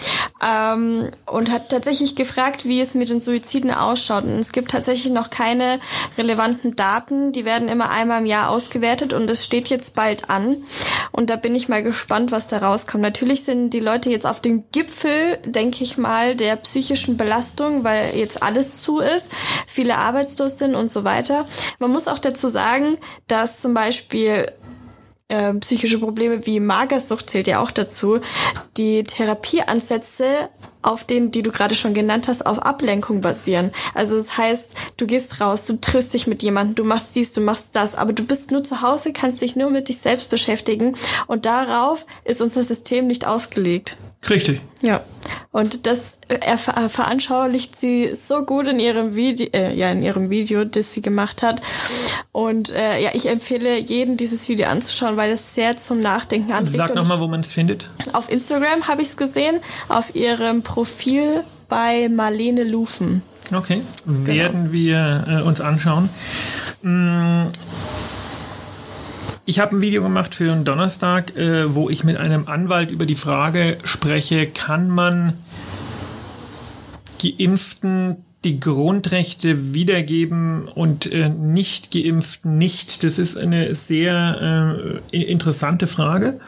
ähm, 0.45 1.11
und 1.27 1.51
hat 1.51 1.69
tatsächlich 1.69 2.17
gefragt, 2.17 2.65
wie 2.65 2.81
es 2.81 2.95
mit 2.95 3.09
den 3.09 3.21
Suiziden 3.21 3.71
ausschaut. 3.71 4.25
Und 4.25 4.39
es 4.39 4.53
gibt 4.53 4.73
tatsächlich 4.73 5.13
noch 5.13 5.31
keine 5.31 5.79
relevanten 6.19 6.75
Daten, 6.75 7.33
die 7.33 7.45
werden 7.45 7.69
immer 7.69 7.91
einmal 7.91 8.21
im 8.21 8.27
Jahr 8.27 8.51
ausgewertet 8.51 9.13
und 9.13 9.31
es 9.31 9.45
steht 9.45 9.69
jetzt 9.69 9.95
bald 9.95 10.29
an. 10.29 10.65
Und 11.13 11.31
da 11.31 11.37
bin 11.37 11.55
ich 11.55 11.69
mal 11.69 11.83
gespannt, 11.83 12.33
was 12.33 12.47
da 12.47 12.59
rauskommt. 12.59 13.03
Natürlich 13.03 13.45
sind 13.45 13.71
die 13.71 13.81
Leute 13.81 14.11
jetzt 14.11 14.27
auf 14.27 14.41
dem 14.41 14.65
Gipfel, 14.73 15.39
denke 15.45 15.85
ich 15.85 15.97
mal, 15.97 16.35
der 16.35 16.57
psychischen 16.57 17.17
Belastung, 17.17 17.85
weil 17.85 18.17
jetzt 18.17 18.43
alles 18.43 18.83
zu 18.83 18.99
ist, 18.99 19.29
viele 19.67 19.99
arbeitslos 19.99 20.59
sind 20.59 20.75
und 20.75 20.91
so 20.91 21.05
weiter. 21.05 21.47
Man 21.79 21.91
muss 21.93 22.09
auch 22.09 22.19
dazu 22.19 22.49
sagen, 22.49 22.97
dass 23.27 23.61
zum 23.61 23.75
Beispiel 23.75 24.47
äh, 25.29 25.55
psychische 25.55 25.99
Probleme 25.99 26.47
wie 26.47 26.61
Magersucht 26.61 27.31
zählt 27.31 27.47
ja 27.47 27.61
auch 27.61 27.71
dazu, 27.71 28.21
die 28.77 29.03
Therapieansätze 29.03 30.51
auf 30.83 31.05
denen, 31.05 31.31
die 31.31 31.43
du 31.43 31.51
gerade 31.51 31.75
schon 31.75 31.95
genannt 31.95 32.29
hast, 32.29 32.45
auf 32.45 32.59
Ablenkung 32.59 33.21
basieren. 33.21 33.71
Also 33.95 34.19
das 34.19 34.37
heißt, 34.37 34.75
du 34.97 35.07
gehst 35.07 35.41
raus, 35.41 35.65
du 35.65 35.81
triffst 35.81 36.13
dich 36.13 36.27
mit 36.27 36.43
jemandem, 36.43 36.75
du 36.75 36.85
machst 36.85 37.15
dies, 37.15 37.33
du 37.33 37.41
machst 37.41 37.69
das, 37.73 37.95
aber 37.95 38.13
du 38.13 38.25
bist 38.25 38.51
nur 38.51 38.63
zu 38.63 38.83
Hause, 38.83 39.13
kannst 39.13 39.41
dich 39.41 39.57
nur 39.57 39.71
mit 39.71 39.89
dich 39.89 39.99
selbst 39.99 40.29
beschäftigen 40.29 40.97
und 41.29 41.47
darauf 41.47 42.05
ist 42.25 42.43
unser 42.43 42.63
System 42.65 43.07
nicht 43.07 43.27
ausgelegt. 43.27 43.97
Richtig. 44.29 44.61
Ja. 44.83 45.01
Und 45.53 45.87
das 45.87 46.19
er 46.29 46.59
veranschaulicht 46.59 47.79
sie 47.79 48.15
so 48.15 48.45
gut 48.45 48.67
in 48.67 48.81
ihrem 48.81 49.15
Video, 49.15 49.49
äh, 49.53 49.75
ja, 49.75 49.91
in 49.91 50.03
ihrem 50.03 50.31
Video, 50.31 50.65
das 50.65 50.93
sie 50.93 51.03
gemacht 51.03 51.43
hat. 51.43 51.61
Und 52.33 52.71
äh, 52.73 53.03
ja, 53.03 53.11
ich 53.13 53.29
empfehle 53.29 53.79
jeden, 53.79 54.17
dieses 54.17 54.49
Video 54.49 54.67
anzuschauen, 54.69 55.17
weil 55.17 55.31
es 55.31 55.55
sehr 55.55 55.77
zum 55.77 56.01
Nachdenken 56.01 56.53
anregt. 56.53 56.77
Sag 56.77 56.95
nochmal, 56.95 57.21
wo 57.21 57.29
man 57.29 57.41
es 57.41 57.53
findet. 57.53 57.91
Auf 58.13 58.31
Instagram 58.31 58.89
habe 58.89 59.03
ich 59.03 59.09
es 59.09 59.17
gesehen, 59.17 59.61
auf 59.89 60.15
ihrem 60.15 60.63
Profil 60.63 61.45
bei 61.69 62.09
Marlene 62.09 62.65
Lufen. 62.65 63.23
Okay, 63.55 63.83
genau. 64.07 64.27
werden 64.27 64.73
wir 64.73 65.25
äh, 65.29 65.43
uns 65.43 65.61
anschauen. 65.61 66.09
Mmh. 66.83 67.49
Ich 69.45 69.59
habe 69.59 69.75
ein 69.77 69.81
Video 69.81 70.03
gemacht 70.03 70.37
für 70.37 70.53
einen 70.53 70.65
Donnerstag, 70.65 71.37
äh, 71.37 71.75
wo 71.75 71.91
ich 71.91 72.05
mit 72.05 72.17
einem 72.17 72.47
Anwalt 72.47 72.93
über 72.93 73.07
die 73.07 73.17
Frage 73.17 73.79
spreche, 73.83 74.47
kann 74.47 74.89
man 74.89 75.35
Geimpften 77.21 78.25
die 78.45 78.59
Grundrechte 78.59 79.73
wiedergeben 79.73 80.67
und 80.67 81.07
äh, 81.07 81.29
nicht 81.29 81.93
geimpften 81.93 82.59
nicht? 82.59 83.05
Das 83.05 83.19
ist 83.19 83.37
eine 83.37 83.75
sehr 83.75 85.01
äh, 85.13 85.23
interessante 85.23 85.87
Frage. 85.87 86.41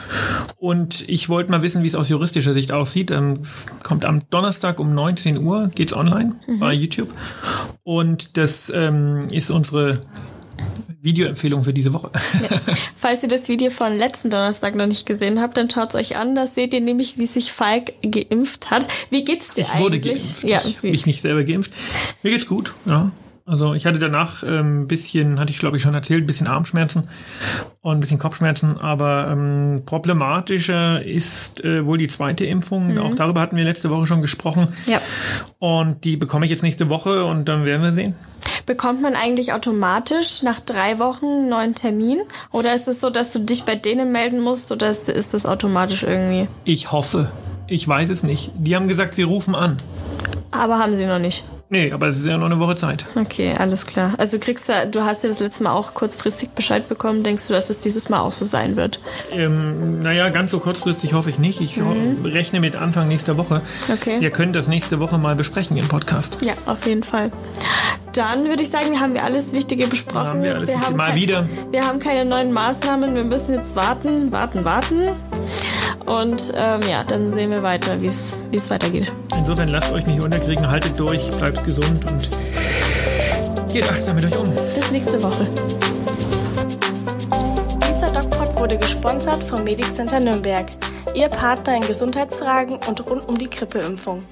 Und 0.57 1.09
ich 1.09 1.29
wollte 1.29 1.51
mal 1.51 1.63
wissen, 1.63 1.83
wie 1.83 1.87
es 1.87 1.95
aus 1.95 2.09
juristischer 2.09 2.53
Sicht 2.53 2.73
aussieht. 2.73 3.11
Ähm, 3.11 3.35
es 3.41 3.67
kommt 3.83 4.05
am 4.05 4.21
Donnerstag 4.31 4.81
um 4.81 4.95
19 4.95 5.39
Uhr, 5.39 5.71
geht's 5.75 5.93
online 5.93 6.35
mhm. 6.47 6.59
bei 6.59 6.73
YouTube. 6.73 7.13
Und 7.85 8.37
das 8.37 8.73
ähm, 8.75 9.21
ist 9.31 9.51
unsere 9.51 10.01
Videoempfehlung 11.03 11.65
für 11.65 11.73
diese 11.73 11.93
Woche. 11.93 12.11
Ja. 12.15 12.61
Falls 12.97 13.23
ihr 13.23 13.29
das 13.29 13.49
Video 13.49 13.71
von 13.71 13.97
letzten 13.99 14.31
Donnerstag 14.31 14.75
noch 14.75 14.87
nicht 14.87 15.07
gesehen 15.07 15.41
habt, 15.41 15.57
dann 15.57 15.69
schaut 15.69 15.91
es 15.91 15.95
euch 15.95 16.17
an. 16.17 16.35
Da 16.35 16.47
seht 16.47 16.73
ihr 16.73 16.81
nämlich, 16.81 17.19
wie 17.19 17.27
sich 17.27 17.53
Falk 17.53 17.93
geimpft 18.03 18.71
hat. 18.71 18.87
Wie 19.11 19.25
geht's 19.25 19.51
dir 19.51 19.63
ich 19.63 19.71
eigentlich? 19.71 19.77
Ich 19.77 19.83
wurde 19.83 20.01
geimpft. 20.01 20.45
Ja, 20.45 20.63
ich 20.65 20.83
mich 20.83 21.07
nicht 21.07 21.21
selber 21.21 21.45
geimpft. 21.45 21.73
Mir 22.23 22.31
geht's 22.31 22.47
gut, 22.47 22.75
ja. 22.87 23.13
Also 23.47 23.75
ich 23.75 23.85
hatte 23.85 23.99
danach 23.99 24.43
ein 24.43 24.55
ähm, 24.55 24.89
bisschen, 24.89 25.39
hatte 25.39 25.53
ich 25.53 25.59
glaube 25.59 25.77
ich 25.77 25.83
schon 25.83 25.93
erzählt, 25.93 26.25
ein 26.25 26.27
bisschen 26.27 26.47
Armschmerzen 26.47 27.09
und 27.83 27.93
ein 27.93 28.01
bisschen 28.01 28.19
Kopfschmerzen, 28.19 28.81
aber 28.81 29.29
ähm, 29.31 29.83
problematischer 29.85 31.05
ist 31.05 31.63
äh, 31.63 31.85
wohl 31.85 31.99
die 31.99 32.09
zweite 32.09 32.47
Impfung. 32.47 32.93
Mhm. 32.93 32.99
Auch 33.01 33.15
darüber 33.15 33.43
hatten 33.43 33.57
wir 33.57 33.65
letzte 33.65 33.91
Woche 33.91 34.07
schon 34.07 34.23
gesprochen. 34.23 34.69
Ja. 34.87 35.03
Und 35.59 36.05
die 36.05 36.17
bekomme 36.17 36.47
ich 36.47 36.51
jetzt 36.51 36.63
nächste 36.63 36.89
Woche 36.89 37.27
und 37.27 37.45
dann 37.47 37.67
werden 37.67 37.83
wir 37.83 37.93
sehen. 37.93 38.15
Bekommt 38.67 39.03
man 39.03 39.15
eigentlich 39.15 39.53
automatisch 39.53 40.43
nach 40.43 40.61
drei 40.61 40.99
Wochen 40.99 41.27
einen 41.27 41.49
neuen 41.49 41.75
Termin? 41.75 42.21
Oder 42.53 42.75
ist 42.75 42.89
es 42.89 43.01
so, 43.01 43.11
dass 43.11 43.33
du 43.33 43.41
dich 43.41 43.65
bei 43.65 43.75
denen 43.75 44.13
melden 44.13 44.41
musst 44.41 44.73
oder 44.73 44.91
ist, 44.91 45.09
ist 45.09 45.35
das 45.35 45.47
automatisch 45.47 46.03
irgendwie? 46.03 46.49
Ich 46.65 46.93
hoffe. 46.93 47.31
Ich 47.67 47.87
weiß 47.87 48.11
es 48.11 48.23
nicht. 48.23 48.51
Die 48.57 48.77
haben 48.77 48.89
gesagt, 48.89 49.15
sie 49.15 49.23
rufen 49.23 49.55
an. 49.55 49.79
Aber 50.51 50.79
haben 50.79 50.95
sie 50.95 51.07
noch 51.07 51.19
nicht. 51.19 51.45
Nee, 51.71 51.93
aber 51.93 52.09
es 52.09 52.19
ist 52.19 52.27
ja 52.27 52.37
noch 52.37 52.47
eine 52.47 52.59
Woche 52.59 52.77
Zeit. 52.77 53.07
Okay, 53.17 53.55
alles 53.59 53.87
klar. 53.87 54.15
Also 54.19 54.39
kriegst 54.39 54.69
du, 54.69 54.73
du 54.91 55.03
hast 55.03 55.23
ja 55.23 55.29
das 55.29 55.41
letzte 55.41 55.63
Mal 55.63 55.73
auch 55.73 55.95
kurzfristig 55.95 56.51
Bescheid 56.51 56.89
bekommen. 56.89 57.23
Denkst 57.23 57.49
du, 57.49 57.55
dass 57.55 57.71
es 57.71 57.79
dieses 57.79 58.09
Mal 58.09 58.21
auch 58.21 58.33
so 58.33 58.45
sein 58.45 58.77
wird? 58.77 59.01
Ähm, 59.33 59.99
naja, 60.01 60.29
ganz 60.29 60.51
so 60.51 60.61
kurzfristig 60.61 61.15
hoffe 61.15 61.31
ich 61.31 61.39
nicht. 61.39 61.61
Ich 61.61 61.79
mhm. 61.79 62.25
rechne 62.25 62.61
mit 62.61 62.77
Anfang 62.77 63.09
nächster 63.09 63.39
Woche. 63.39 63.63
Okay. 63.91 64.21
Wir 64.21 64.31
können 64.31 64.53
das 64.53 64.69
nächste 64.69 65.01
Woche 65.01 65.19
mal 65.19 65.37
besprechen 65.37 65.77
im 65.77 65.89
Podcast. 65.89 66.39
Ja, 66.45 66.53
auf 66.67 66.87
jeden 66.87 67.03
Fall. 67.03 67.33
dann 68.13 68.47
würde 68.47 68.63
ich 68.63 68.71
sagen, 68.71 69.01
haben 69.01 69.15
wir 69.15 69.25
alles 69.25 69.53
Wichtige 69.53 69.87
besprochen. 69.87 70.27
Haben 70.27 70.43
wir 70.43 70.55
alles 70.55 70.69
wir 70.69 70.77
Wichtige. 70.77 70.87
haben 70.87 70.97
Mal 70.97 71.15
wieder. 71.15 71.49
Wir 71.71 71.87
haben 71.87 71.99
keine 71.99 72.25
neuen 72.25 72.53
Maßnahmen. 72.53 73.15
Wir 73.15 73.25
müssen 73.25 73.55
jetzt 73.55 73.75
warten, 73.75 74.31
warten, 74.31 74.65
warten. 74.65 75.09
Und 76.07 76.53
ähm, 76.57 76.81
ja, 76.89 77.03
dann 77.05 77.33
sehen 77.33 77.51
wir 77.51 77.63
weiter, 77.63 78.01
wie 78.01 78.09
es 78.09 78.37
wie 78.51 78.59
es 78.59 78.71
weitergeht. 78.71 79.11
Insofern 79.37 79.69
lasst 79.69 79.93
euch 79.93 80.07
nicht 80.07 80.21
unterkriegen, 80.21 80.71
haltet 80.71 80.99
durch, 80.99 81.31
bleibt 81.33 81.65
gesund 81.65 82.05
und 82.11 82.29
geht 83.73 83.89
achtsam 83.89 84.17
mit 84.17 84.27
euch 84.27 84.39
um. 84.39 84.51
Bis 84.75 84.91
nächste 84.91 85.23
Woche. 85.23 85.47
Dieser 87.89 88.13
DocPod 88.13 88.61
wurde 88.61 88.77
gesponsert 88.79 89.43
vom 89.45 89.65
Medic 89.65 89.95
Center 89.97 90.21
Nürnberg, 90.21 90.67
Ihr 91.15 91.29
Partner 91.29 91.77
in 91.77 91.87
Gesundheitsfragen 91.87 92.79
und 92.87 93.07
rund 93.09 93.29
um 93.29 93.39
die 93.39 93.49
Grippeimpfung. 93.49 94.25